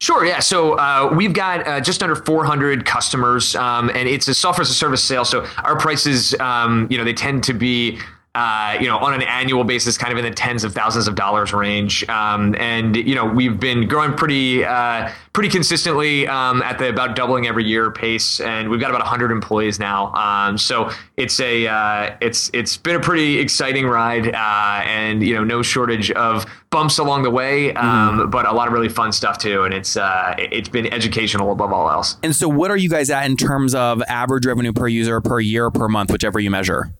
Sure, 0.00 0.26
yeah. 0.26 0.40
So 0.40 0.74
uh, 0.74 1.10
we've 1.16 1.32
got 1.32 1.66
uh, 1.66 1.80
just 1.80 2.02
under 2.02 2.14
400 2.14 2.84
customers, 2.84 3.56
um, 3.56 3.88
and 3.90 4.08
it's 4.08 4.28
a 4.28 4.34
software 4.34 4.62
as 4.62 4.70
a 4.70 4.74
service 4.74 5.02
sale. 5.02 5.24
So 5.24 5.46
our 5.64 5.78
prices, 5.78 6.34
um, 6.38 6.86
you 6.90 6.98
know, 6.98 7.04
they 7.04 7.14
tend 7.14 7.44
to 7.44 7.54
be. 7.54 7.98
Uh, 8.36 8.76
you 8.78 8.86
know, 8.86 8.98
on 8.98 9.14
an 9.14 9.22
annual 9.22 9.64
basis, 9.64 9.96
kind 9.96 10.12
of 10.12 10.18
in 10.18 10.24
the 10.24 10.30
tens 10.30 10.62
of 10.62 10.74
thousands 10.74 11.08
of 11.08 11.14
dollars 11.14 11.54
range, 11.54 12.06
um, 12.10 12.54
and 12.56 12.94
you 12.94 13.14
know 13.14 13.24
we've 13.24 13.58
been 13.58 13.88
growing 13.88 14.12
pretty, 14.12 14.62
uh, 14.62 15.10
pretty 15.32 15.48
consistently 15.48 16.28
um, 16.28 16.60
at 16.60 16.78
the 16.78 16.90
about 16.90 17.16
doubling 17.16 17.46
every 17.46 17.64
year 17.64 17.90
pace, 17.90 18.38
and 18.40 18.68
we've 18.68 18.78
got 18.78 18.90
about 18.90 19.00
100 19.00 19.32
employees 19.32 19.78
now. 19.78 20.12
Um, 20.12 20.58
so 20.58 20.90
it's 21.16 21.40
a, 21.40 21.66
uh, 21.66 22.14
it's 22.20 22.50
it's 22.52 22.76
been 22.76 22.96
a 22.96 23.00
pretty 23.00 23.38
exciting 23.38 23.86
ride, 23.86 24.28
uh, 24.34 24.82
and 24.84 25.22
you 25.22 25.32
know 25.32 25.42
no 25.42 25.62
shortage 25.62 26.10
of 26.10 26.44
bumps 26.68 26.98
along 26.98 27.22
the 27.22 27.30
way, 27.30 27.72
um, 27.72 28.28
but 28.28 28.44
a 28.46 28.52
lot 28.52 28.68
of 28.68 28.74
really 28.74 28.90
fun 28.90 29.12
stuff 29.12 29.38
too, 29.38 29.62
and 29.62 29.72
it's 29.72 29.96
uh, 29.96 30.34
it's 30.36 30.68
been 30.68 30.92
educational 30.92 31.52
above 31.52 31.72
all 31.72 31.90
else. 31.90 32.18
And 32.22 32.36
so, 32.36 32.48
what 32.48 32.70
are 32.70 32.76
you 32.76 32.90
guys 32.90 33.08
at 33.08 33.24
in 33.24 33.38
terms 33.38 33.74
of 33.74 34.02
average 34.02 34.44
revenue 34.44 34.74
per 34.74 34.88
user 34.88 35.22
per 35.22 35.40
year 35.40 35.70
per 35.70 35.88
month, 35.88 36.10
whichever 36.12 36.38
you 36.38 36.50
measure? 36.50 36.92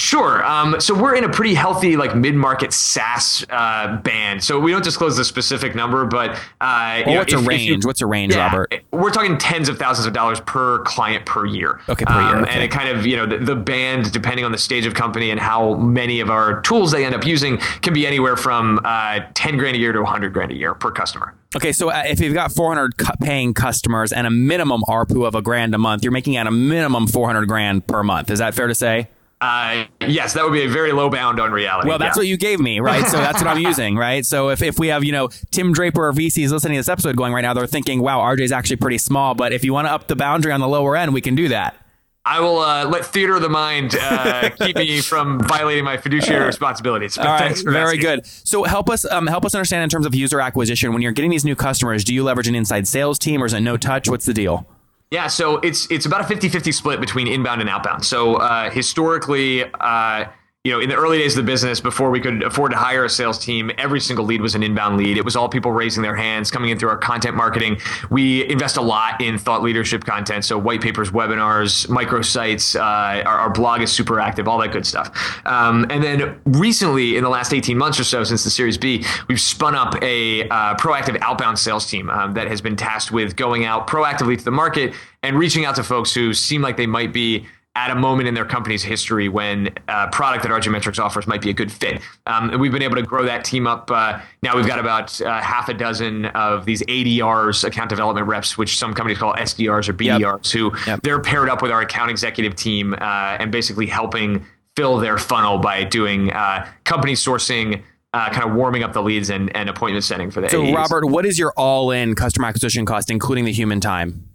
Sure. 0.00 0.42
Um, 0.44 0.80
so 0.80 0.94
we're 0.94 1.14
in 1.14 1.24
a 1.24 1.28
pretty 1.28 1.52
healthy, 1.52 1.94
like 1.94 2.16
mid-market 2.16 2.72
SaaS 2.72 3.44
uh, 3.50 3.98
band. 3.98 4.42
So 4.42 4.58
we 4.58 4.70
don't 4.72 4.82
disclose 4.82 5.14
the 5.18 5.24
specific 5.26 5.74
number, 5.74 6.06
but 6.06 6.40
uh, 6.60 7.02
know, 7.06 7.18
what's 7.18 7.34
a 7.34 7.36
if- 7.36 7.42
you- 7.42 7.48
range? 7.48 7.84
What's 7.84 8.00
a 8.00 8.06
range, 8.06 8.34
Yeah, 8.34 8.46
Robert? 8.46 8.72
We're 8.92 9.10
talking 9.10 9.36
tens 9.36 9.68
of 9.68 9.78
thousands 9.78 10.06
of 10.06 10.14
dollars 10.14 10.40
per 10.40 10.78
client 10.84 11.26
per 11.26 11.44
year. 11.44 11.80
Okay, 11.88 12.06
per 12.06 12.14
year, 12.14 12.36
Um, 12.36 12.42
okay. 12.44 12.52
And 12.54 12.62
it 12.62 12.70
kind 12.70 12.88
of, 12.88 13.04
you 13.06 13.16
know, 13.16 13.26
the, 13.26 13.38
the 13.38 13.54
band, 13.56 14.10
depending 14.12 14.44
on 14.46 14.52
the 14.52 14.58
stage 14.58 14.86
of 14.86 14.94
company 14.94 15.30
and 15.30 15.38
how 15.38 15.74
many 15.74 16.20
of 16.20 16.30
our 16.30 16.62
tools 16.62 16.92
they 16.92 17.04
end 17.04 17.14
up 17.14 17.26
using, 17.26 17.58
can 17.82 17.92
be 17.92 18.06
anywhere 18.06 18.36
from 18.38 18.80
uh, 18.84 19.20
10 19.34 19.58
grand 19.58 19.76
a 19.76 19.78
year 19.78 19.92
to 19.92 20.00
100 20.00 20.32
grand 20.32 20.50
a 20.50 20.56
year 20.56 20.72
per 20.72 20.90
customer. 20.90 21.34
Okay, 21.54 21.72
so 21.72 21.90
uh, 21.90 22.04
if 22.06 22.20
you've 22.20 22.32
got 22.32 22.52
400 22.52 22.92
paying 23.20 23.52
customers 23.52 24.12
and 24.12 24.26
a 24.26 24.30
minimum 24.30 24.82
ARPU 24.88 25.26
of 25.26 25.34
a 25.34 25.42
grand 25.42 25.74
a 25.74 25.78
month, 25.78 26.04
you're 26.04 26.12
making 26.12 26.36
at 26.36 26.46
a 26.46 26.50
minimum 26.50 27.06
400 27.06 27.46
grand 27.46 27.86
per 27.86 28.02
month. 28.02 28.30
Is 28.30 28.38
that 28.38 28.54
fair 28.54 28.66
to 28.66 28.74
say? 28.74 29.08
Uh, 29.40 29.86
yes, 30.06 30.34
that 30.34 30.44
would 30.44 30.52
be 30.52 30.64
a 30.64 30.68
very 30.68 30.92
low 30.92 31.08
bound 31.08 31.40
on 31.40 31.50
reality. 31.50 31.88
Well, 31.88 31.98
that's 31.98 32.16
yeah. 32.16 32.20
what 32.20 32.26
you 32.26 32.36
gave 32.36 32.60
me, 32.60 32.78
right? 32.80 33.06
So 33.06 33.16
that's 33.16 33.40
what 33.42 33.48
I'm 33.48 33.58
using, 33.64 33.96
right? 33.96 34.24
So 34.26 34.50
if, 34.50 34.60
if 34.60 34.78
we 34.78 34.88
have, 34.88 35.02
you 35.02 35.12
know, 35.12 35.28
Tim 35.50 35.72
Draper 35.72 36.08
or 36.08 36.12
VCs 36.12 36.50
listening 36.50 36.74
to 36.74 36.80
this 36.80 36.90
episode 36.90 37.16
going 37.16 37.32
right 37.32 37.40
now, 37.40 37.54
they're 37.54 37.66
thinking, 37.66 38.02
wow, 38.02 38.18
RJ's 38.20 38.52
actually 38.52 38.76
pretty 38.76 38.98
small. 38.98 39.34
But 39.34 39.52
if 39.52 39.64
you 39.64 39.72
want 39.72 39.86
to 39.86 39.92
up 39.92 40.08
the 40.08 40.16
boundary 40.16 40.52
on 40.52 40.60
the 40.60 40.68
lower 40.68 40.94
end, 40.94 41.14
we 41.14 41.22
can 41.22 41.34
do 41.34 41.48
that. 41.48 41.74
I 42.22 42.38
will 42.40 42.58
uh, 42.58 42.84
let 42.84 43.06
theater 43.06 43.36
of 43.36 43.42
the 43.42 43.48
mind 43.48 43.96
uh, 43.98 44.50
keep 44.50 44.76
me 44.76 45.00
from 45.00 45.40
violating 45.40 45.84
my 45.84 45.96
fiduciary 45.96 46.44
responsibilities. 46.44 47.16
But 47.16 47.26
All 47.26 47.32
right, 47.32 47.38
thanks 47.40 47.62
for 47.62 47.70
very 47.70 47.96
asking. 47.96 48.02
good. 48.02 48.26
So 48.26 48.64
help 48.64 48.90
us 48.90 49.06
um, 49.06 49.26
help 49.26 49.46
us 49.46 49.54
understand 49.54 49.84
in 49.84 49.88
terms 49.88 50.04
of 50.04 50.14
user 50.14 50.38
acquisition. 50.38 50.92
When 50.92 51.00
you're 51.00 51.12
getting 51.12 51.30
these 51.30 51.46
new 51.46 51.56
customers, 51.56 52.04
do 52.04 52.12
you 52.12 52.22
leverage 52.22 52.46
an 52.46 52.54
inside 52.54 52.86
sales 52.86 53.18
team 53.18 53.42
or 53.42 53.46
is 53.46 53.54
it 53.54 53.60
no 53.60 53.78
touch? 53.78 54.08
What's 54.08 54.26
the 54.26 54.34
deal? 54.34 54.66
Yeah, 55.10 55.26
so 55.26 55.56
it's 55.56 55.90
it's 55.90 56.06
about 56.06 56.20
a 56.20 56.34
50-50 56.34 56.72
split 56.72 57.00
between 57.00 57.26
inbound 57.26 57.60
and 57.60 57.68
outbound. 57.68 58.04
So 58.04 58.36
uh, 58.36 58.70
historically, 58.70 59.64
uh, 59.64 60.26
you 60.62 60.72
know, 60.72 60.78
in 60.78 60.90
the 60.90 60.94
early 60.94 61.16
days 61.16 61.38
of 61.38 61.46
the 61.46 61.50
business, 61.50 61.80
before 61.80 62.10
we 62.10 62.20
could 62.20 62.42
afford 62.42 62.70
to 62.72 62.76
hire 62.76 63.06
a 63.06 63.08
sales 63.08 63.38
team, 63.38 63.70
every 63.78 63.98
single 63.98 64.26
lead 64.26 64.42
was 64.42 64.54
an 64.54 64.62
inbound 64.62 64.98
lead. 64.98 65.16
It 65.16 65.24
was 65.24 65.34
all 65.34 65.48
people 65.48 65.72
raising 65.72 66.02
their 66.02 66.14
hands, 66.14 66.50
coming 66.50 66.68
in 66.68 66.78
through 66.78 66.90
our 66.90 66.98
content 66.98 67.34
marketing. 67.34 67.78
We 68.10 68.46
invest 68.46 68.76
a 68.76 68.82
lot 68.82 69.22
in 69.22 69.38
thought 69.38 69.62
leadership 69.62 70.04
content, 70.04 70.44
so 70.44 70.58
white 70.58 70.82
papers, 70.82 71.12
webinars, 71.12 71.86
microsites. 71.86 72.78
Uh, 72.78 73.26
our, 73.26 73.38
our 73.38 73.50
blog 73.50 73.80
is 73.80 73.90
super 73.90 74.20
active, 74.20 74.48
all 74.48 74.58
that 74.58 74.70
good 74.70 74.84
stuff. 74.84 75.10
Um, 75.46 75.86
and 75.88 76.04
then 76.04 76.38
recently, 76.44 77.16
in 77.16 77.24
the 77.24 77.30
last 77.30 77.54
18 77.54 77.78
months 77.78 77.98
or 77.98 78.04
so, 78.04 78.22
since 78.22 78.44
the 78.44 78.50
Series 78.50 78.76
B, 78.76 79.02
we've 79.28 79.40
spun 79.40 79.74
up 79.74 79.94
a 80.02 80.46
uh, 80.50 80.74
proactive 80.74 81.16
outbound 81.22 81.58
sales 81.58 81.86
team 81.86 82.10
um, 82.10 82.34
that 82.34 82.48
has 82.48 82.60
been 82.60 82.76
tasked 82.76 83.12
with 83.12 83.34
going 83.34 83.64
out 83.64 83.86
proactively 83.86 84.36
to 84.36 84.44
the 84.44 84.50
market 84.50 84.92
and 85.22 85.38
reaching 85.38 85.64
out 85.64 85.76
to 85.76 85.82
folks 85.82 86.12
who 86.12 86.34
seem 86.34 86.60
like 86.60 86.76
they 86.76 86.86
might 86.86 87.14
be 87.14 87.46
at 87.80 87.90
a 87.90 87.94
moment 87.94 88.28
in 88.28 88.34
their 88.34 88.44
company's 88.44 88.82
history 88.82 89.26
when 89.30 89.70
a 89.88 90.06
product 90.08 90.42
that 90.42 90.52
RJ 90.52 90.70
Metrics 90.70 90.98
offers 90.98 91.26
might 91.26 91.40
be 91.40 91.48
a 91.48 91.52
good 91.54 91.72
fit. 91.72 92.02
Um, 92.26 92.50
and 92.50 92.60
we've 92.60 92.70
been 92.70 92.82
able 92.82 92.96
to 92.96 93.02
grow 93.02 93.24
that 93.24 93.42
team 93.42 93.66
up. 93.66 93.90
Uh, 93.90 94.20
now 94.42 94.54
we've 94.54 94.66
got 94.66 94.78
about 94.78 95.18
uh, 95.22 95.40
half 95.40 95.70
a 95.70 95.74
dozen 95.74 96.26
of 96.26 96.66
these 96.66 96.82
ADRs, 96.82 97.64
account 97.64 97.88
development 97.88 98.26
reps, 98.26 98.58
which 98.58 98.76
some 98.76 98.92
companies 98.92 99.16
call 99.16 99.32
SDRs 99.34 99.88
or 99.88 99.94
BDRs, 99.94 100.52
who 100.52 100.70
Yep. 100.86 101.00
they're 101.02 101.20
paired 101.22 101.48
up 101.48 101.62
with 101.62 101.70
our 101.70 101.80
account 101.80 102.10
executive 102.10 102.54
team 102.54 102.92
uh, 102.92 103.38
and 103.40 103.50
basically 103.50 103.86
helping 103.86 104.44
fill 104.76 104.98
their 104.98 105.16
funnel 105.16 105.56
by 105.56 105.82
doing 105.84 106.30
uh, 106.32 106.66
company 106.84 107.14
sourcing. 107.14 107.82
Uh, 108.12 108.28
kind 108.30 108.42
of 108.50 108.56
warming 108.56 108.82
up 108.82 108.92
the 108.92 109.00
leads 109.00 109.30
and, 109.30 109.54
and 109.56 109.70
appointment 109.70 110.02
setting 110.04 110.32
for 110.32 110.40
the 110.40 110.48
So. 110.48 110.74
Robert, 110.74 111.06
what 111.06 111.24
is 111.24 111.38
your 111.38 111.52
all-in 111.56 112.16
customer 112.16 112.48
acquisition 112.48 112.84
cost, 112.84 113.08
including 113.08 113.44
the 113.44 113.52
human 113.52 113.78
time? 113.78 114.29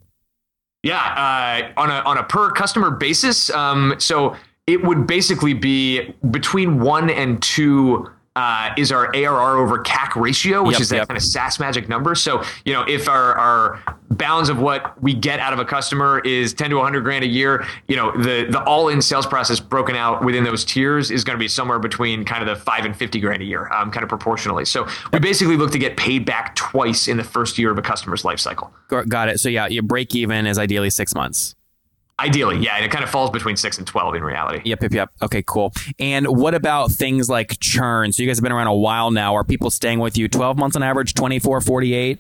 Yeah, 0.85 1.01
uh, 1.77 1.81
on 1.81 1.89
a 1.89 1.95
on 2.05 2.19
a 2.19 2.23
per 2.23 2.51
customer 2.51 2.91
basis. 2.91 3.49
Um, 3.49 3.95
so 3.97 4.35
it 4.67 4.83
would 4.83 5.07
basically 5.07 5.55
be 5.55 6.13
between 6.29 6.79
one 6.79 7.09
and 7.09 7.41
two. 7.41 8.07
Uh, 8.35 8.73
is 8.77 8.91
our 8.91 9.15
ARR 9.15 9.57
over 9.57 9.79
CAC 9.79 10.13
ratio, 10.17 10.61
which 10.61 10.73
Yep, 10.73 10.81
is 10.81 10.89
that 10.89 10.95
yep. 10.97 11.07
kind 11.07 11.15
of 11.17 11.23
SaaS 11.23 11.57
magic 11.57 11.87
number. 11.87 12.15
So, 12.15 12.43
you 12.65 12.73
know, 12.73 12.83
if 12.83 13.07
our, 13.07 13.33
our 13.35 13.97
bounds 14.09 14.49
of 14.49 14.59
what 14.59 15.01
we 15.01 15.13
get 15.13 15.39
out 15.39 15.53
of 15.53 15.59
a 15.59 15.63
customer 15.63 16.19
is 16.19 16.53
10 16.53 16.71
to 16.71 16.75
100 16.75 17.01
grand 17.01 17.23
a 17.23 17.27
year, 17.27 17.65
you 17.87 17.95
know, 17.95 18.11
the, 18.11 18.45
the 18.49 18.61
all 18.65 18.89
in 18.89 19.01
sales 19.01 19.25
process 19.25 19.61
broken 19.61 19.95
out 19.95 20.25
within 20.25 20.43
those 20.43 20.65
tiers 20.65 21.11
is 21.11 21.23
going 21.23 21.35
to 21.37 21.39
be 21.39 21.47
somewhere 21.47 21.79
between 21.79 22.25
kind 22.25 22.47
of 22.47 22.57
the 22.57 22.61
five 22.61 22.83
and 22.83 22.93
50 22.93 23.21
grand 23.21 23.41
a 23.41 23.45
year, 23.45 23.71
um, 23.71 23.89
kind 23.89 24.03
of 24.03 24.09
proportionally. 24.09 24.65
So 24.65 24.85
we 25.13 25.19
basically 25.19 25.55
look 25.55 25.71
to 25.71 25.79
get 25.79 25.95
paid 25.95 26.25
back 26.25 26.55
twice 26.55 27.07
in 27.07 27.15
the 27.15 27.23
first 27.23 27.57
year 27.57 27.71
of 27.71 27.77
a 27.77 27.81
customer's 27.81 28.25
life 28.25 28.39
cycle. 28.41 28.69
Got 28.89 29.29
it. 29.29 29.39
So 29.39 29.47
yeah, 29.47 29.67
your 29.67 29.83
break 29.83 30.13
even 30.13 30.45
is 30.45 30.59
ideally 30.59 30.89
six 30.89 31.15
months. 31.15 31.55
Ideally, 32.17 32.59
yeah, 32.59 32.75
and 32.77 32.85
it 32.85 32.91
kind 32.91 33.03
of 33.03 33.09
falls 33.09 33.29
between 33.29 33.57
six 33.57 33.77
and 33.77 33.85
twelve 33.85 34.15
in 34.15 34.23
reality. 34.23 34.61
Yep, 34.63 34.83
yep, 34.83 34.93
yep. 34.93 35.09
Okay, 35.21 35.43
cool. 35.45 35.73
And 35.99 36.25
what 36.27 36.53
about 36.55 36.91
things 36.91 37.27
like 37.27 37.59
churn? 37.59 38.13
So 38.13 38.23
you 38.23 38.29
guys 38.29 38.37
have 38.37 38.43
been 38.43 38.53
around 38.53 38.67
a 38.67 38.75
while 38.75 39.11
now. 39.11 39.35
Are 39.35 39.43
people 39.43 39.69
staying 39.69 39.99
with 39.99 40.17
you 40.17 40.29
12 40.29 40.57
months 40.57 40.77
on 40.77 40.83
average, 40.83 41.13
24, 41.13 41.59
48? 41.59 42.19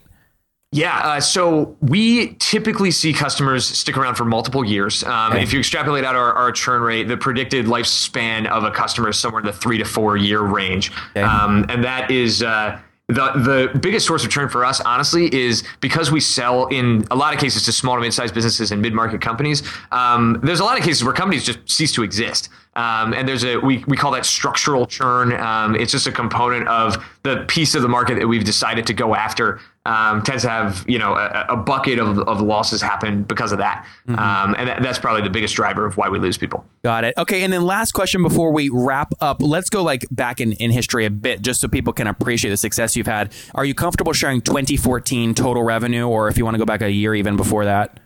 Yeah, 0.73 0.97
uh, 0.97 1.19
so 1.21 1.77
we 1.79 2.33
typically 2.39 2.91
see 2.91 3.13
customers 3.13 3.65
stick 3.65 3.95
around 3.97 4.15
for 4.15 4.25
multiple 4.25 4.65
years. 4.65 5.01
Um, 5.05 5.31
Okay. 5.31 5.43
If 5.43 5.53
you 5.53 5.59
extrapolate 5.59 6.03
out 6.03 6.17
our, 6.17 6.33
our 6.33 6.51
churn 6.51 6.81
rate, 6.81 7.07
the 7.07 7.15
predicted 7.15 7.65
lifespan 7.67 8.45
of 8.47 8.65
a 8.65 8.71
customer 8.71 9.07
is 9.09 9.17
somewhere 9.17 9.39
in 9.39 9.45
the 9.45 9.53
three 9.53 9.77
to 9.77 9.85
four 9.85 10.17
year 10.17 10.41
range, 10.41 10.91
Okay. 11.11 11.21
um, 11.21 11.65
and 11.69 11.81
that 11.85 12.11
is. 12.11 12.43
Uh, 12.43 12.77
the, 13.07 13.69
the 13.73 13.79
biggest 13.79 14.07
source 14.07 14.23
of 14.23 14.31
churn 14.31 14.49
for 14.49 14.65
us, 14.65 14.81
honestly, 14.81 15.33
is 15.33 15.63
because 15.79 16.11
we 16.11 16.19
sell 16.19 16.65
in 16.67 17.05
a 17.11 17.15
lot 17.15 17.33
of 17.33 17.39
cases 17.39 17.63
to 17.65 17.71
small 17.71 17.95
to 17.95 18.01
mid-sized 18.01 18.33
businesses 18.33 18.71
and 18.71 18.81
mid-market 18.81 19.21
companies. 19.21 19.61
Um, 19.91 20.39
there's 20.41 20.59
a 20.59 20.63
lot 20.63 20.77
of 20.79 20.83
cases 20.83 21.03
where 21.03 21.13
companies 21.13 21.45
just 21.45 21.59
cease 21.69 21.93
to 21.93 22.03
exist. 22.03 22.49
Um, 22.75 23.13
and 23.13 23.27
there's 23.27 23.45
a 23.45 23.57
we, 23.57 23.83
we 23.87 23.95
call 23.95 24.11
that 24.11 24.25
structural 24.25 24.85
churn. 24.85 25.31
Um, 25.33 25.75
it's 25.75 25.91
just 25.91 26.07
a 26.07 26.11
component 26.11 26.67
of 26.67 27.03
the 27.23 27.45
piece 27.47 27.73
of 27.73 27.81
the 27.81 27.87
market 27.87 28.19
that 28.19 28.27
we've 28.27 28.43
decided 28.43 28.85
to 28.87 28.93
go 28.93 29.15
after. 29.15 29.61
Um, 29.85 30.23
tends 30.23 30.41
to 30.41 30.49
have 30.49 30.83
you 30.87 30.97
know 30.97 31.13
a, 31.13 31.45
a 31.49 31.55
bucket 31.55 31.99
of, 31.99 32.17
of 32.19 32.41
losses 32.41 32.81
happen 32.81 33.21
because 33.21 33.51
of 33.51 33.59
that, 33.59 33.85
um, 34.07 34.55
and 34.57 34.67
that, 34.67 34.81
that's 34.81 34.97
probably 34.97 35.21
the 35.21 35.29
biggest 35.29 35.55
driver 35.55 35.85
of 35.85 35.95
why 35.95 36.09
we 36.09 36.17
lose 36.17 36.37
people. 36.37 36.65
Got 36.83 37.03
it. 37.03 37.13
Okay, 37.17 37.43
and 37.43 37.53
then 37.53 37.61
last 37.61 37.91
question 37.91 38.23
before 38.23 38.51
we 38.51 38.69
wrap 38.73 39.13
up. 39.21 39.41
Let's 39.41 39.69
go 39.69 39.83
like 39.83 40.05
back 40.09 40.41
in, 40.41 40.53
in 40.53 40.71
history 40.71 41.05
a 41.05 41.11
bit, 41.11 41.43
just 41.43 41.61
so 41.61 41.67
people 41.67 41.93
can 41.93 42.07
appreciate 42.07 42.49
the 42.49 42.57
success 42.57 42.95
you've 42.95 43.05
had. 43.05 43.31
Are 43.53 43.63
you 43.63 43.75
comfortable 43.75 44.11
sharing 44.11 44.41
2014 44.41 45.35
total 45.35 45.61
revenue, 45.61 46.07
or 46.07 46.29
if 46.29 46.37
you 46.37 46.43
want 46.43 46.55
to 46.55 46.59
go 46.59 46.65
back 46.65 46.81
a 46.81 46.91
year 46.91 47.13
even 47.13 47.35
before 47.37 47.65
that? 47.65 47.99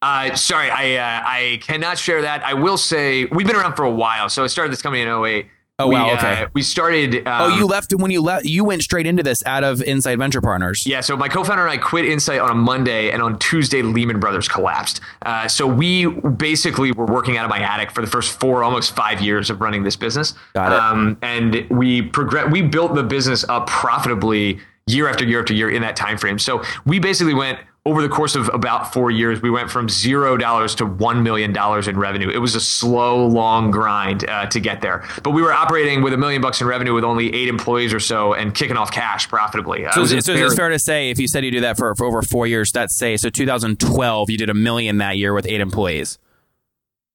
Uh, 0.00 0.34
sorry, 0.36 0.70
I 0.70 0.94
uh, 0.96 1.22
I 1.26 1.58
cannot 1.62 1.98
share 1.98 2.22
that. 2.22 2.44
I 2.44 2.54
will 2.54 2.76
say 2.76 3.24
we've 3.26 3.46
been 3.46 3.56
around 3.56 3.74
for 3.74 3.84
a 3.84 3.90
while. 3.90 4.28
So 4.28 4.44
I 4.44 4.46
started 4.46 4.72
this 4.72 4.82
company 4.82 5.02
in 5.02 5.08
08. 5.08 5.46
Oh, 5.80 5.86
we, 5.86 5.94
wow, 5.94 6.12
okay. 6.14 6.42
Uh, 6.42 6.48
we 6.54 6.62
started. 6.62 7.26
Um, 7.26 7.52
oh, 7.52 7.56
you 7.56 7.64
left 7.64 7.92
when 7.92 8.10
you 8.10 8.20
left. 8.20 8.44
You 8.44 8.64
went 8.64 8.82
straight 8.82 9.06
into 9.06 9.22
this 9.22 9.44
out 9.46 9.62
of 9.62 9.80
Insight 9.82 10.18
Venture 10.18 10.40
Partners. 10.40 10.84
Yeah, 10.84 11.00
so 11.00 11.16
my 11.16 11.28
co-founder 11.28 11.62
and 11.62 11.70
I 11.70 11.76
quit 11.76 12.04
Insight 12.04 12.40
on 12.40 12.50
a 12.50 12.54
Monday, 12.54 13.12
and 13.12 13.22
on 13.22 13.38
Tuesday, 13.38 13.82
Lehman 13.82 14.18
Brothers 14.18 14.48
collapsed. 14.48 15.00
Uh, 15.22 15.46
so 15.46 15.68
we 15.68 16.06
basically 16.06 16.90
were 16.90 17.06
working 17.06 17.36
out 17.36 17.44
of 17.44 17.50
my 17.50 17.60
attic 17.60 17.92
for 17.92 18.00
the 18.00 18.08
first 18.08 18.40
four, 18.40 18.64
almost 18.64 18.96
five 18.96 19.20
years 19.20 19.50
of 19.50 19.60
running 19.60 19.84
this 19.84 19.94
business. 19.94 20.34
Got 20.54 20.72
it. 20.72 20.78
Um, 20.80 21.16
and 21.22 21.64
we 21.70 22.02
progress. 22.02 22.50
We 22.50 22.60
built 22.62 22.96
the 22.96 23.04
business 23.04 23.44
up 23.48 23.68
profitably 23.68 24.58
year 24.88 25.08
after 25.08 25.24
year 25.24 25.40
after 25.40 25.54
year 25.54 25.70
in 25.70 25.82
that 25.82 25.94
time 25.94 26.18
frame. 26.18 26.40
So 26.40 26.62
we 26.86 26.98
basically 26.98 27.34
went 27.34 27.60
over 27.88 28.02
the 28.02 28.08
course 28.08 28.36
of 28.36 28.48
about 28.52 28.92
four 28.92 29.10
years. 29.10 29.40
We 29.40 29.50
went 29.50 29.70
from 29.70 29.88
zero 29.88 30.36
dollars 30.36 30.74
to 30.76 30.86
one 30.86 31.22
million 31.22 31.52
dollars 31.52 31.88
in 31.88 31.98
revenue. 31.98 32.28
It 32.28 32.38
was 32.38 32.54
a 32.54 32.60
slow, 32.60 33.26
long 33.26 33.70
grind 33.70 34.28
uh, 34.28 34.46
to 34.46 34.60
get 34.60 34.82
there. 34.82 35.08
But 35.22 35.30
we 35.30 35.40
were 35.40 35.52
operating 35.52 36.02
with 36.02 36.12
a 36.12 36.18
million 36.18 36.42
bucks 36.42 36.60
in 36.60 36.66
revenue 36.66 36.92
with 36.92 37.04
only 37.04 37.34
eight 37.34 37.48
employees 37.48 37.94
or 37.94 38.00
so, 38.00 38.34
and 38.34 38.54
kicking 38.54 38.76
off 38.76 38.92
cash 38.92 39.26
profitably. 39.28 39.86
Uh, 39.86 39.92
So, 39.92 40.02
it 40.02 40.22
so 40.22 40.34
a 40.34 40.46
it's 40.46 40.54
fair 40.54 40.68
to 40.68 40.78
say 40.78 41.08
if 41.10 41.18
you 41.18 41.26
said 41.26 41.44
you 41.44 41.50
do 41.50 41.60
that 41.60 41.78
for, 41.78 41.94
for 41.94 42.04
over 42.04 42.20
four 42.22 42.46
years, 42.46 42.70
that's 42.70 42.94
say 42.94 43.16
so 43.16 43.30
2012 43.30 44.30
you 44.30 44.36
did 44.36 44.50
a 44.50 44.54
million 44.54 44.98
that 44.98 45.16
year 45.16 45.32
with 45.32 45.46
eight 45.46 45.60
employees. 45.60 46.18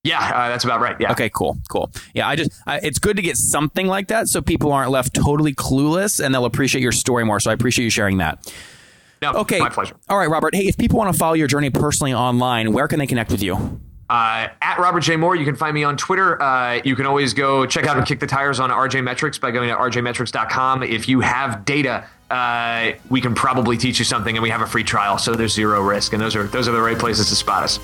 Yeah, 0.04 0.20
uh, 0.20 0.50
that's 0.50 0.66
about 0.66 0.82
right. 0.82 0.98
Yeah. 1.00 1.14
Okay, 1.14 1.30
cool, 1.30 1.58
cool. 1.70 1.90
Yeah, 2.14 2.28
I 2.28 2.36
just 2.36 2.52
I, 2.68 2.80
it's 2.80 3.00
good 3.00 3.16
to 3.16 3.22
get 3.22 3.38
something 3.38 3.88
like 3.88 4.10
that 4.10 4.28
so 4.28 4.42
people 4.42 4.74
aren't 4.74 4.92
left 4.92 5.14
totally 5.14 5.54
clueless 5.54 6.20
and 6.24 6.34
they'll 6.36 6.44
appreciate 6.46 6.82
your 6.82 6.92
story 6.92 7.24
more. 7.24 7.40
So 7.40 7.52
I 7.52 7.54
appreciate 7.54 7.86
you 7.86 7.90
sharing 7.90 8.18
that. 8.18 8.52
No, 9.24 9.40
Okay, 9.40 9.60
My 9.60 9.70
pleasure. 9.70 9.96
All 10.10 10.18
right, 10.18 10.30
Robert. 10.30 10.54
Hey, 10.54 10.68
if 10.68 10.78
people 10.78 10.98
want 10.98 11.14
to 11.14 11.18
follow 11.18 11.34
your 11.34 11.48
journey 11.48 11.70
personally 11.70 12.14
online, 12.14 12.74
where 12.74 12.90
can 12.90 13.00
they 13.00 13.08
connect 13.08 13.32
with 13.32 13.42
you? 13.42 13.56
Uh, 14.10 14.50
at 14.62 14.78
Robert 14.80 15.00
J. 15.00 15.16
Moore, 15.16 15.36
you 15.38 15.46
can 15.46 15.56
find 15.56 15.74
me 15.74 15.86
on 15.86 15.96
Twitter. 15.96 16.40
Uh, 16.42 16.82
you 16.84 16.94
can 16.96 17.06
always 17.06 17.34
go 17.34 17.66
check 17.66 17.86
out 17.86 17.98
and 17.98 18.06
kick 18.06 18.20
the 18.20 18.28
tires 18.28 18.60
on 18.60 18.70
RJ 18.70 19.02
Metrics 19.02 19.38
by 19.38 19.50
going 19.52 19.70
to 19.70 19.76
rjmetrics.com. 19.76 20.84
If 20.84 21.08
you 21.08 21.22
have 21.22 21.64
data, 21.64 22.06
uh, 22.30 22.92
we 23.10 23.22
can 23.22 23.34
probably 23.34 23.78
teach 23.78 23.98
you 24.00 24.06
something, 24.06 24.36
and 24.36 24.44
we 24.44 24.50
have 24.50 24.62
a 24.62 24.68
free 24.68 24.84
trial, 24.84 25.18
so 25.18 25.34
there's 25.36 25.54
zero 25.54 25.82
risk. 25.82 26.12
And 26.12 26.22
those 26.22 26.36
are 26.36 26.44
those 26.44 26.68
are 26.68 26.74
the 26.74 26.82
right 26.82 27.00
places 27.00 27.30
to 27.30 27.36
spot 27.36 27.64
us. 27.64 27.80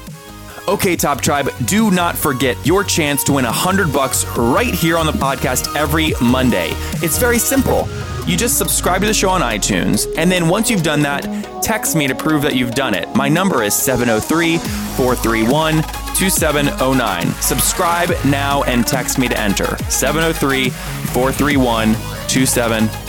Okay, 0.67 0.95
Top 0.97 1.21
Tribe, 1.21 1.49
do 1.65 1.89
not 1.89 2.15
forget 2.17 2.55
your 2.63 2.83
chance 2.83 3.23
to 3.23 3.33
win 3.33 3.45
a 3.45 3.51
hundred 3.51 3.91
bucks 3.93 4.25
right 4.37 4.73
here 4.73 4.97
on 4.97 5.05
the 5.05 5.13
podcast 5.13 5.73
every 5.75 6.13
Monday. 6.21 6.71
It's 7.01 7.17
very 7.17 7.39
simple. 7.39 7.87
You 8.29 8.37
just 8.37 8.59
subscribe 8.59 9.01
to 9.01 9.07
the 9.07 9.13
show 9.13 9.31
on 9.31 9.41
iTunes, 9.41 10.05
and 10.15 10.31
then 10.31 10.47
once 10.47 10.69
you've 10.69 10.83
done 10.83 11.01
that, 11.01 11.23
text 11.63 11.95
me 11.95 12.05
to 12.05 12.13
prove 12.13 12.43
that 12.43 12.55
you've 12.55 12.75
done 12.75 12.93
it. 12.93 13.09
My 13.15 13.27
number 13.27 13.63
is 13.63 13.73
703 13.73 14.59
431 14.59 15.81
2709. 16.13 17.27
Subscribe 17.41 18.11
now 18.25 18.61
and 18.65 18.85
text 18.85 19.17
me 19.17 19.27
to 19.29 19.39
enter 19.39 19.75
703 19.89 20.69
431 20.69 21.95
2709. 22.27 23.08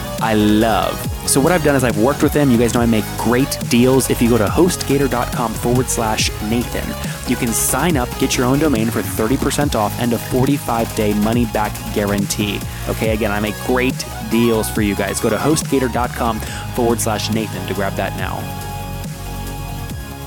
I 0.19 0.33
love. 0.33 0.95
So 1.29 1.39
what 1.39 1.51
I've 1.51 1.63
done 1.63 1.75
is 1.75 1.83
I've 1.83 1.97
worked 1.97 2.23
with 2.23 2.33
them. 2.33 2.51
You 2.51 2.57
guys 2.57 2.73
know 2.73 2.81
I 2.81 2.85
make 2.85 3.05
great 3.17 3.57
deals. 3.69 4.09
If 4.09 4.21
you 4.21 4.29
go 4.29 4.37
to 4.37 4.45
hostgator.com 4.45 5.53
forward 5.53 5.87
slash 5.87 6.29
Nathan, 6.43 6.87
you 7.29 7.35
can 7.35 7.49
sign 7.49 7.97
up, 7.97 8.09
get 8.19 8.37
your 8.37 8.45
own 8.45 8.59
domain 8.59 8.89
for 8.89 9.01
30% 9.01 9.75
off 9.75 9.97
and 9.99 10.13
a 10.13 10.17
45 10.17 10.93
day 10.95 11.13
money 11.15 11.45
back 11.45 11.73
guarantee. 11.93 12.59
Okay, 12.89 13.13
again, 13.13 13.31
I 13.31 13.39
make 13.39 13.55
great 13.65 14.05
deals 14.29 14.69
for 14.69 14.81
you 14.81 14.95
guys. 14.95 15.19
Go 15.19 15.29
to 15.29 15.37
hostgator.com 15.37 16.39
forward 16.75 16.99
slash 16.99 17.31
Nathan 17.31 17.65
to 17.67 17.73
grab 17.73 17.93
that 17.93 18.15
now. 18.17 18.35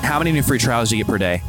How 0.07 0.19
many 0.19 0.33
new 0.33 0.43
free 0.43 0.59
trials 0.59 0.91
do 0.91 0.97
you 0.97 1.05
get 1.05 1.11
per 1.11 1.19
day? 1.19 1.43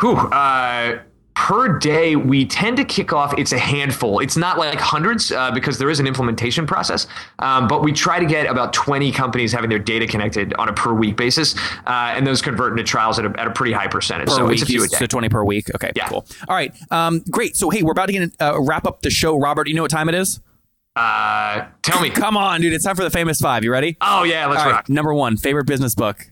Whew, 0.00 0.16
uh, 0.16 0.98
per 1.36 1.78
day, 1.78 2.16
we 2.16 2.46
tend 2.46 2.78
to 2.78 2.84
kick 2.84 3.12
off. 3.12 3.38
It's 3.38 3.52
a 3.52 3.58
handful. 3.58 4.20
It's 4.20 4.36
not 4.38 4.56
like 4.58 4.80
hundreds 4.80 5.30
uh, 5.30 5.50
because 5.52 5.78
there 5.78 5.90
is 5.90 6.00
an 6.00 6.06
implementation 6.06 6.66
process, 6.66 7.06
um, 7.40 7.68
but 7.68 7.84
we 7.84 7.92
try 7.92 8.18
to 8.18 8.24
get 8.26 8.46
about 8.46 8.72
20 8.72 9.12
companies 9.12 9.52
having 9.52 9.68
their 9.70 9.78
data 9.78 10.06
connected 10.06 10.54
on 10.54 10.68
a 10.68 10.72
per 10.72 10.94
week 10.94 11.16
basis, 11.16 11.54
uh, 11.86 12.14
and 12.16 12.26
those 12.26 12.40
convert 12.40 12.72
into 12.72 12.82
trials 12.82 13.18
at 13.18 13.26
a, 13.26 13.40
at 13.40 13.46
a 13.46 13.50
pretty 13.50 13.72
high 13.72 13.86
percentage. 13.86 14.28
Per 14.28 14.34
so 14.34 14.46
week, 14.46 14.54
it's 14.54 14.62
a 14.62 14.66
few 14.66 14.82
a 14.82 14.88
day. 14.88 14.96
So 14.96 15.06
20 15.06 15.28
per 15.28 15.44
week. 15.44 15.72
Okay, 15.74 15.92
Yeah. 15.94 16.08
cool. 16.08 16.26
All 16.48 16.56
right, 16.56 16.74
um, 16.90 17.22
great. 17.30 17.54
So, 17.54 17.68
hey, 17.70 17.82
we're 17.82 17.92
about 17.92 18.06
to 18.06 18.12
get, 18.12 18.32
uh, 18.40 18.58
wrap 18.60 18.86
up 18.86 19.02
the 19.02 19.10
show. 19.10 19.36
Robert, 19.38 19.68
you 19.68 19.74
know 19.74 19.82
what 19.82 19.90
time 19.90 20.08
it 20.08 20.14
is? 20.14 20.40
Uh, 20.96 21.66
tell 21.82 22.00
me. 22.00 22.08
Come 22.10 22.38
on, 22.38 22.62
dude. 22.62 22.72
It's 22.72 22.84
time 22.84 22.96
for 22.96 23.04
the 23.04 23.10
famous 23.10 23.38
five. 23.38 23.62
You 23.62 23.70
ready? 23.70 23.98
Oh 24.00 24.22
yeah, 24.24 24.46
let's 24.46 24.62
All 24.62 24.66
right, 24.68 24.72
rock. 24.76 24.88
number 24.88 25.12
one, 25.12 25.36
favorite 25.36 25.66
business 25.66 25.94
book. 25.94 26.26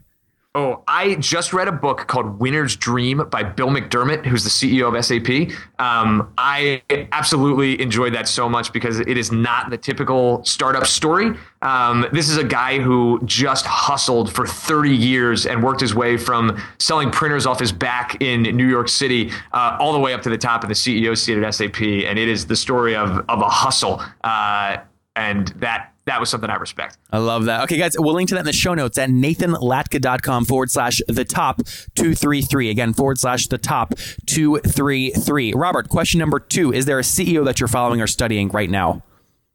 Oh, 0.56 0.84
I 0.86 1.16
just 1.16 1.52
read 1.52 1.66
a 1.66 1.72
book 1.72 2.06
called 2.06 2.38
Winner's 2.38 2.76
Dream 2.76 3.26
by 3.28 3.42
Bill 3.42 3.70
McDermott, 3.70 4.24
who's 4.24 4.44
the 4.44 4.50
CEO 4.50 4.86
of 4.86 5.04
SAP. 5.04 5.52
Um, 5.80 6.32
I 6.38 6.80
absolutely 7.10 7.82
enjoyed 7.82 8.14
that 8.14 8.28
so 8.28 8.48
much 8.48 8.72
because 8.72 9.00
it 9.00 9.18
is 9.18 9.32
not 9.32 9.70
the 9.70 9.76
typical 9.76 10.44
startup 10.44 10.86
story. 10.86 11.32
Um, 11.62 12.06
this 12.12 12.28
is 12.28 12.36
a 12.36 12.44
guy 12.44 12.78
who 12.78 13.20
just 13.24 13.66
hustled 13.66 14.32
for 14.32 14.46
30 14.46 14.94
years 14.94 15.44
and 15.44 15.60
worked 15.60 15.80
his 15.80 15.92
way 15.92 16.16
from 16.16 16.56
selling 16.78 17.10
printers 17.10 17.46
off 17.46 17.58
his 17.58 17.72
back 17.72 18.22
in 18.22 18.42
New 18.42 18.68
York 18.68 18.88
City 18.88 19.32
uh, 19.54 19.76
all 19.80 19.92
the 19.92 19.98
way 19.98 20.14
up 20.14 20.22
to 20.22 20.30
the 20.30 20.38
top 20.38 20.62
of 20.62 20.68
the 20.68 20.74
CEO 20.76 21.18
seat 21.18 21.36
at 21.36 21.52
SAP. 21.52 21.80
And 21.80 22.16
it 22.16 22.28
is 22.28 22.46
the 22.46 22.54
story 22.54 22.94
of, 22.94 23.24
of 23.28 23.40
a 23.40 23.48
hustle. 23.48 24.00
Uh, 24.22 24.76
and 25.16 25.48
that 25.56 25.93
that 26.06 26.20
was 26.20 26.28
something 26.28 26.50
I 26.50 26.56
respect. 26.56 26.98
I 27.10 27.18
love 27.18 27.46
that. 27.46 27.62
Okay, 27.64 27.78
guys, 27.78 27.94
we'll 27.98 28.14
link 28.14 28.28
to 28.28 28.34
that 28.34 28.40
in 28.40 28.46
the 28.46 28.52
show 28.52 28.74
notes 28.74 28.98
at 28.98 29.10
nathanlatka.com 29.10 30.44
forward 30.44 30.70
slash 30.70 31.00
the 31.08 31.24
top 31.24 31.62
233. 31.94 32.70
Again, 32.70 32.92
forward 32.92 33.18
slash 33.18 33.46
the 33.48 33.58
top 33.58 33.94
233. 34.26 35.54
Robert, 35.54 35.88
question 35.88 36.20
number 36.20 36.38
two 36.38 36.72
Is 36.72 36.86
there 36.86 36.98
a 36.98 37.02
CEO 37.02 37.44
that 37.44 37.60
you're 37.60 37.68
following 37.68 38.00
or 38.00 38.06
studying 38.06 38.48
right 38.48 38.70
now? 38.70 39.02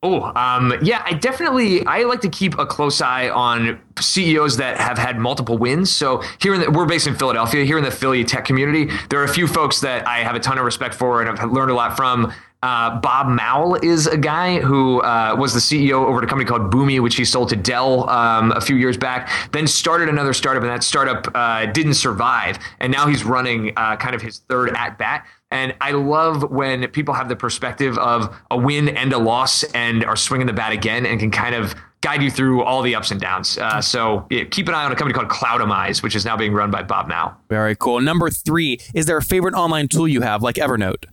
Oh, 0.01 0.31
um, 0.33 0.73
yeah, 0.81 1.03
I 1.05 1.11
definitely 1.11 1.85
I 1.85 2.03
like 2.03 2.21
to 2.21 2.29
keep 2.29 2.57
a 2.57 2.65
close 2.65 3.01
eye 3.01 3.27
on 3.27 3.81
CEOs 3.99 4.55
that 4.55 4.77
have 4.77 4.97
had 4.97 5.19
multiple 5.19 5.57
wins. 5.57 5.91
So 5.91 6.23
here 6.41 6.53
in 6.53 6.61
the, 6.61 6.71
we're 6.71 6.85
based 6.85 7.05
in 7.05 7.15
Philadelphia. 7.15 7.65
Here 7.65 7.77
in 7.77 7.83
the 7.83 7.91
Philly 7.91 8.23
tech 8.23 8.45
community, 8.45 8.89
there 9.09 9.19
are 9.19 9.25
a 9.25 9.33
few 9.33 9.45
folks 9.45 9.81
that 9.81 10.07
I 10.07 10.19
have 10.19 10.35
a 10.35 10.39
ton 10.39 10.57
of 10.57 10.63
respect 10.63 10.95
for 10.95 11.21
and 11.21 11.37
I've 11.37 11.51
learned 11.51 11.71
a 11.71 11.73
lot 11.73 11.97
from. 11.97 12.33
Uh, 12.61 12.99
Bob 12.99 13.27
Moul 13.27 13.75
is 13.75 14.05
a 14.05 14.17
guy 14.17 14.59
who 14.59 14.99
uh, 15.01 15.33
was 15.37 15.53
the 15.53 15.59
CEO 15.59 16.05
over 16.05 16.17
at 16.17 16.25
a 16.25 16.27
company 16.27 16.45
called 16.45 16.71
Boomi, 16.71 16.99
which 16.99 17.15
he 17.15 17.23
sold 17.23 17.49
to 17.49 17.55
Dell 17.55 18.09
um, 18.09 18.51
a 18.51 18.59
few 18.59 18.75
years 18.75 18.97
back. 18.97 19.29
Then 19.53 19.65
started 19.65 20.09
another 20.09 20.33
startup, 20.33 20.63
and 20.63 20.71
that 20.71 20.83
startup 20.83 21.31
uh, 21.33 21.67
didn't 21.67 21.93
survive. 21.93 22.59
And 22.79 22.91
now 22.91 23.07
he's 23.07 23.23
running 23.23 23.71
uh, 23.77 23.95
kind 23.95 24.13
of 24.13 24.21
his 24.21 24.39
third 24.49 24.75
at 24.75 24.97
bat. 24.97 25.25
And 25.51 25.73
I 25.79 25.91
love 25.91 26.51
when 26.51 26.87
people 26.89 27.13
have 27.13 27.29
the 27.29 27.35
perspective 27.35 27.97
of 27.97 28.35
a 28.51 28.57
win 28.57 28.89
and 28.89 29.13
a 29.13 29.17
loss 29.17 29.63
and 29.63 30.03
are 30.03 30.17
swinging 30.17 30.45
the 30.45 30.53
bat 30.53 30.73
again 30.73 31.05
and 31.05 31.19
can 31.19 31.31
kind 31.31 31.55
of 31.55 31.75
guide 32.01 32.21
you 32.21 32.29
through 32.29 32.63
all 32.63 32.81
the 32.81 32.93
ups 32.93 33.09
and 33.11 33.19
downs. 33.19 33.57
Uh, 33.57 33.81
so 33.81 34.27
yeah, 34.29 34.43
keep 34.43 34.67
an 34.67 34.73
eye 34.73 34.83
on 34.83 34.91
a 34.91 34.95
company 34.95 35.13
called 35.13 35.29
Cloudamize, 35.29 36.03
which 36.03 36.15
is 36.15 36.23
now 36.23 36.37
being 36.37 36.53
run 36.53 36.71
by 36.71 36.83
Bob 36.83 37.07
Moul. 37.07 37.31
Very 37.49 37.75
cool. 37.75 37.99
Number 38.01 38.29
three 38.29 38.79
Is 38.93 39.05
there 39.05 39.17
a 39.17 39.21
favorite 39.21 39.53
online 39.53 39.87
tool 39.87 40.07
you 40.07 40.21
have, 40.21 40.43
like 40.43 40.55
Evernote? 40.55 41.05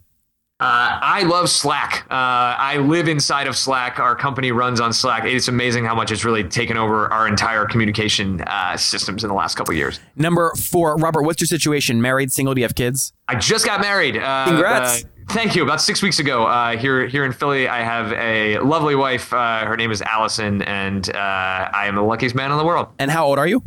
Uh, 0.59 0.99
I 1.03 1.23
love 1.25 1.51
Slack. 1.51 2.07
Uh, 2.11 2.14
I 2.14 2.79
live 2.79 3.09
inside 3.09 3.47
of 3.47 3.59
Slack. 3.59 3.99
Our 3.99 4.16
company 4.16 4.53
runs 4.53 4.81
on 4.81 4.90
Slack. 4.90 5.25
It's 5.27 5.49
amazing 5.49 5.85
how 5.85 5.95
much 5.95 6.11
it's 6.11 6.25
really 6.25 6.45
taken 6.45 6.79
over 6.79 7.12
our 7.12 7.29
entire 7.29 7.66
communication 7.66 8.40
uh, 8.40 8.75
systems 8.79 9.23
in 9.23 9.29
the 9.29 9.35
last 9.35 9.57
couple 9.57 9.73
of 9.73 9.77
years. 9.77 10.01
Number 10.16 10.55
four, 10.55 10.97
Robert, 10.97 11.25
what's 11.25 11.42
your 11.42 11.47
situation? 11.47 12.01
Married, 12.01 12.33
single? 12.33 12.55
Do 12.55 12.62
you 12.62 12.64
have 12.64 12.75
kids? 12.75 13.12
I 13.29 13.35
just 13.35 13.66
got 13.66 13.83
married. 13.83 14.16
Uh, 14.16 14.47
Congrats. 14.47 15.05
uh, 15.05 15.09
thank 15.29 15.57
you. 15.57 15.62
About 15.62 15.83
six 15.83 16.01
weeks 16.01 16.21
ago, 16.21 16.47
uh, 16.47 16.79
here 16.79 17.07
here 17.07 17.27
in 17.27 17.33
Philly, 17.33 17.69
I 17.69 17.83
have 17.83 18.12
a 18.14 18.59
lovely 18.61 18.95
wife. 18.95 19.35
Uh, 19.35 19.66
her 19.66 19.77
name 19.77 19.90
is 19.90 20.01
Allison, 20.01 20.62
and 20.62 21.14
uh, 21.14 21.19
I 21.19 21.85
am 21.87 21.97
the 21.97 22.03
luckiest 22.03 22.35
man 22.35 22.51
in 22.51 22.57
the 22.57 22.64
world. 22.64 22.88
And 22.99 23.11
how 23.11 23.27
old 23.27 23.38
are 23.38 23.47
you? 23.47 23.62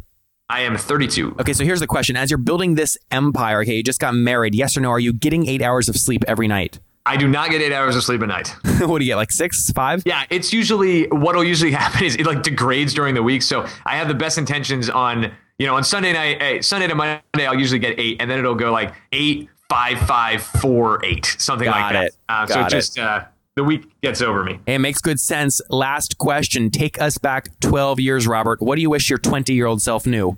I 0.50 0.62
am 0.62 0.76
32. 0.78 1.36
Okay, 1.40 1.54
so 1.54 1.64
here's 1.64 1.80
the 1.80 1.88
question. 1.88 2.18
As 2.18 2.32
you're 2.32 2.40
building 2.40 2.74
this 2.74 2.98
empire, 3.12 3.62
okay, 3.62 3.76
you 3.76 3.84
just 3.84 4.00
got 4.00 4.16
married. 4.16 4.56
Yes 4.56 4.76
or 4.76 4.82
no? 4.82 4.90
Are 4.90 5.00
you 5.00 5.14
getting 5.14 5.48
eight 5.48 5.62
hours 5.62 5.88
of 5.88 5.96
sleep 5.96 6.24
every 6.28 6.48
night? 6.48 6.80
I 7.06 7.18
do 7.18 7.28
not 7.28 7.52
get 7.52 7.62
eight 7.62 7.72
hours 7.72 7.96
of 7.96 8.04
sleep 8.04 8.22
a 8.22 8.28
night. 8.28 8.56
what 8.82 9.00
do 9.00 9.06
you 9.06 9.12
get, 9.12 9.16
like 9.16 9.32
six, 9.32 9.72
five? 9.72 10.04
Yeah, 10.06 10.26
it's 10.30 10.52
usually 10.52 11.08
what'll 11.08 11.44
usually 11.44 11.72
happen 11.84 12.04
is 12.04 12.16
it 12.16 12.26
like 12.26 12.42
degrades 12.42 12.94
during 12.94 13.14
the 13.16 13.24
week. 13.24 13.42
So 13.44 13.66
I 13.86 13.96
have 13.98 14.08
the 14.08 14.14
best 14.16 14.38
intentions 14.38 14.90
on 14.90 15.32
you 15.60 15.68
know 15.68 15.76
on 15.76 15.84
Sunday 15.84 16.14
night, 16.14 16.42
hey, 16.42 16.62
Sunday 16.62 16.88
to 16.88 16.96
Monday, 16.96 17.22
I'll 17.46 17.60
usually 17.60 17.80
get 17.80 18.00
eight, 18.00 18.18
and 18.20 18.30
then 18.30 18.40
it'll 18.40 18.56
go 18.56 18.72
like 18.72 18.94
eight, 19.12 19.50
five, 19.70 20.00
five, 20.00 20.42
four, 20.42 21.04
eight, 21.06 21.36
something 21.38 21.66
Got 21.66 21.94
like 21.94 21.94
that. 21.94 22.12
Uh, 22.28 22.46
so 22.48 22.66
it. 22.66 22.70
just 22.70 22.98
uh, 22.98 23.26
the 23.60 23.64
week 23.66 24.02
gets 24.02 24.22
over 24.22 24.44
me. 24.44 24.58
Hey, 24.66 24.76
it 24.76 24.80
makes 24.80 25.02
good 25.02 25.20
sense. 25.20 25.60
Last 25.70 26.18
question. 26.18 26.72
Take 26.72 27.02
us 27.02 27.18
back 27.18 27.60
12 27.60 28.00
years, 28.00 28.26
Robert. 28.26 28.62
What 28.62 28.78
do 28.78 28.82
you 28.82 28.90
wish 28.90 29.10
your 29.10 29.20
20 29.20 29.54
year 29.54 29.66
old 29.66 29.82
self 29.82 30.08
knew? 30.08 30.38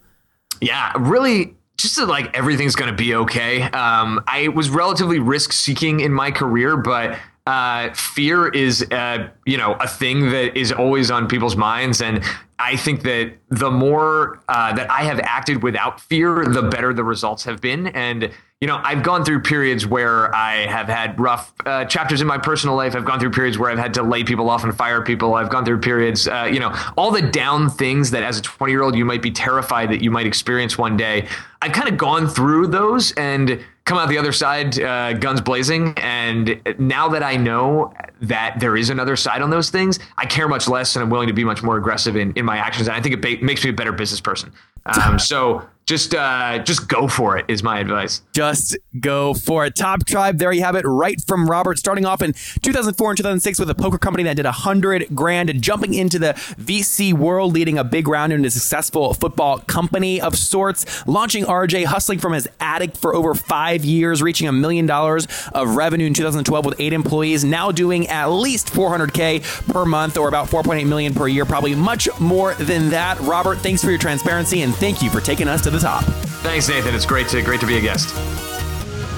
Yeah, 0.59 0.91
really. 0.97 1.55
Just 1.77 1.97
that, 1.97 2.07
like 2.07 2.35
everything's 2.35 2.75
going 2.75 2.89
to 2.89 2.97
be 2.97 3.13
okay. 3.13 3.61
Um, 3.63 4.23
I 4.27 4.47
was 4.49 4.69
relatively 4.69 5.19
risk 5.19 5.53
seeking 5.53 5.99
in 5.99 6.11
my 6.11 6.31
career, 6.31 6.77
but 6.77 7.19
uh, 7.45 7.93
fear 7.93 8.47
is, 8.49 8.83
uh, 8.91 9.29
you 9.45 9.57
know, 9.57 9.73
a 9.73 9.87
thing 9.87 10.31
that 10.31 10.57
is 10.57 10.71
always 10.71 11.11
on 11.11 11.27
people's 11.27 11.55
minds. 11.55 12.01
And 12.01 12.23
I 12.61 12.75
think 12.75 13.01
that 13.03 13.33
the 13.49 13.71
more 13.71 14.41
uh, 14.47 14.73
that 14.73 14.89
I 14.89 15.03
have 15.03 15.19
acted 15.19 15.63
without 15.63 15.99
fear, 15.99 16.45
the 16.45 16.61
better 16.61 16.93
the 16.93 17.03
results 17.03 17.43
have 17.45 17.59
been. 17.59 17.87
And 17.87 18.31
you 18.61 18.67
know, 18.67 18.79
I've 18.83 19.01
gone 19.01 19.25
through 19.25 19.41
periods 19.41 19.87
where 19.87 20.33
I 20.35 20.67
have 20.67 20.87
had 20.87 21.19
rough 21.19 21.51
uh, 21.65 21.85
chapters 21.85 22.21
in 22.21 22.27
my 22.27 22.37
personal 22.37 22.75
life. 22.75 22.95
I've 22.95 23.05
gone 23.05 23.19
through 23.19 23.31
periods 23.31 23.57
where 23.57 23.71
I've 23.71 23.79
had 23.79 23.95
to 23.95 24.03
lay 24.03 24.23
people 24.23 24.51
off 24.51 24.63
and 24.63 24.77
fire 24.77 25.01
people. 25.01 25.33
I've 25.33 25.49
gone 25.49 25.65
through 25.65 25.79
periods, 25.79 26.27
uh, 26.27 26.47
you 26.51 26.59
know, 26.59 26.71
all 26.95 27.09
the 27.09 27.23
down 27.23 27.71
things 27.71 28.11
that 28.11 28.21
as 28.21 28.37
a 28.37 28.41
20 28.43 28.71
year 28.71 28.83
old 28.83 28.95
you 28.95 29.03
might 29.03 29.23
be 29.23 29.31
terrified 29.31 29.89
that 29.89 30.03
you 30.03 30.11
might 30.11 30.27
experience 30.27 30.77
one 30.77 30.95
day. 30.95 31.27
I've 31.59 31.71
kind 31.71 31.89
of 31.89 31.97
gone 31.97 32.27
through 32.27 32.67
those 32.67 33.13
and 33.13 33.59
come 33.85 33.97
out 33.97 34.09
the 34.09 34.17
other 34.17 34.31
side, 34.31 34.79
uh, 34.79 35.13
guns 35.13 35.41
blazing. 35.41 35.93
And 35.97 36.61
now 36.77 37.09
that 37.09 37.23
I 37.23 37.35
know 37.35 37.93
that 38.21 38.59
there 38.59 38.77
is 38.77 38.89
another 38.89 39.15
side 39.15 39.41
on 39.41 39.49
those 39.49 39.69
things, 39.69 39.99
I 40.17 40.25
care 40.25 40.47
much 40.47 40.67
less 40.67 40.95
and 40.95 41.03
I'm 41.03 41.09
willing 41.09 41.27
to 41.27 41.33
be 41.33 41.43
much 41.43 41.63
more 41.63 41.77
aggressive 41.77 42.15
in, 42.15 42.31
in 42.33 42.45
my 42.45 42.57
actions. 42.57 42.87
And 42.87 42.95
I 42.95 43.01
think 43.01 43.15
it 43.15 43.21
ba- 43.21 43.43
makes 43.43 43.63
me 43.63 43.71
a 43.71 43.73
better 43.73 43.91
business 43.91 44.21
person. 44.21 44.51
Um, 44.85 45.17
so 45.31 45.67
just 45.91 46.15
uh, 46.15 46.57
just 46.59 46.87
go 46.87 47.05
for 47.05 47.37
it 47.37 47.43
is 47.49 47.63
my 47.63 47.77
advice. 47.79 48.21
Just 48.31 48.77
go 49.01 49.33
for 49.33 49.65
it. 49.65 49.75
Top 49.75 50.05
Tribe, 50.05 50.37
there 50.37 50.53
you 50.53 50.63
have 50.63 50.75
it, 50.77 50.85
right 50.85 51.21
from 51.27 51.49
Robert. 51.49 51.77
Starting 51.77 52.05
off 52.05 52.21
in 52.21 52.31
2004 52.31 53.09
and 53.09 53.17
2006 53.17 53.59
with 53.59 53.69
a 53.69 53.75
poker 53.75 53.97
company 53.97 54.23
that 54.23 54.37
did 54.37 54.45
100 54.45 55.13
grand, 55.13 55.61
jumping 55.61 55.93
into 55.93 56.17
the 56.17 56.31
VC 56.57 57.11
world, 57.13 57.51
leading 57.51 57.77
a 57.77 57.83
big 57.83 58.07
round 58.07 58.31
into 58.31 58.47
a 58.47 58.51
successful 58.51 59.13
football 59.13 59.59
company 59.59 60.21
of 60.21 60.37
sorts, 60.37 61.05
launching 61.05 61.43
RJ, 61.43 61.83
hustling 61.83 62.19
from 62.19 62.31
his 62.31 62.47
attic 62.61 62.95
for 62.95 63.13
over 63.13 63.35
five 63.35 63.83
years, 63.83 64.21
reaching 64.21 64.47
a 64.47 64.53
million 64.53 64.85
dollars 64.85 65.27
of 65.53 65.75
revenue 65.75 66.05
in 66.05 66.13
2012 66.13 66.65
with 66.65 66.79
eight 66.79 66.93
employees, 66.93 67.43
now 67.43 67.69
doing 67.69 68.07
at 68.07 68.27
least 68.27 68.67
400K 68.67 69.73
per 69.73 69.83
month 69.83 70.17
or 70.17 70.29
about 70.29 70.47
4.8 70.47 70.87
million 70.87 71.13
per 71.13 71.27
year, 71.27 71.43
probably 71.43 71.75
much 71.75 72.07
more 72.17 72.53
than 72.53 72.91
that. 72.91 73.19
Robert, 73.19 73.57
thanks 73.57 73.83
for 73.83 73.89
your 73.89 73.99
transparency 73.99 74.61
and 74.61 74.73
thank 74.73 75.01
you 75.01 75.09
for 75.09 75.19
taking 75.19 75.49
us 75.49 75.61
to 75.63 75.69
the 75.69 75.80
top. 75.81 76.03
Thanks, 76.43 76.69
Nathan. 76.69 76.93
It's 76.93 77.05
great 77.05 77.27
to 77.29 77.41
great 77.41 77.59
to 77.59 77.67
be 77.67 77.77
a 77.77 77.81
guest. 77.81 78.15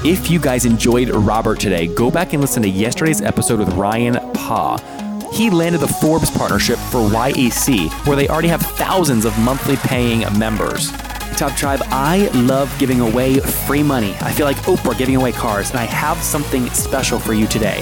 If 0.06 0.30
you 0.30 0.40
guys 0.40 0.66
enjoyed 0.66 1.10
Robert 1.10 1.60
today, 1.60 1.88
go 1.88 2.12
back 2.12 2.34
and 2.34 2.42
listen 2.42 2.64
to 2.64 2.70
yesterday's 2.70 3.22
episode 3.22 3.60
with 3.60 3.70
Ryan 3.74 4.16
Paugh. 4.34 4.78
He 5.32 5.50
landed 5.50 5.80
the 5.80 5.88
Forbes 5.88 6.30
partnership 6.30 6.78
for 6.78 7.00
YEC, 7.10 7.90
where 8.06 8.16
they 8.16 8.28
already 8.28 8.50
have 8.50 8.62
thousands 8.62 9.26
of 9.26 9.38
monthly 9.40 9.78
paying 9.78 10.22
members. 10.38 10.92
Top 11.38 11.56
Tribe, 11.56 11.82
I 11.86 12.30
love 12.34 12.74
giving 12.80 13.00
away 13.00 13.40
free 13.40 13.82
money. 13.82 14.14
I 14.22 14.32
feel 14.32 14.46
like 14.46 14.58
Oprah 14.58 14.98
giving 14.98 15.16
away 15.16 15.32
cars, 15.32 15.72
and 15.72 15.80
I 15.80 15.86
have 15.86 16.18
something 16.18 16.68
special 16.70 17.18
for 17.18 17.34
you 17.34 17.48
today. 17.48 17.82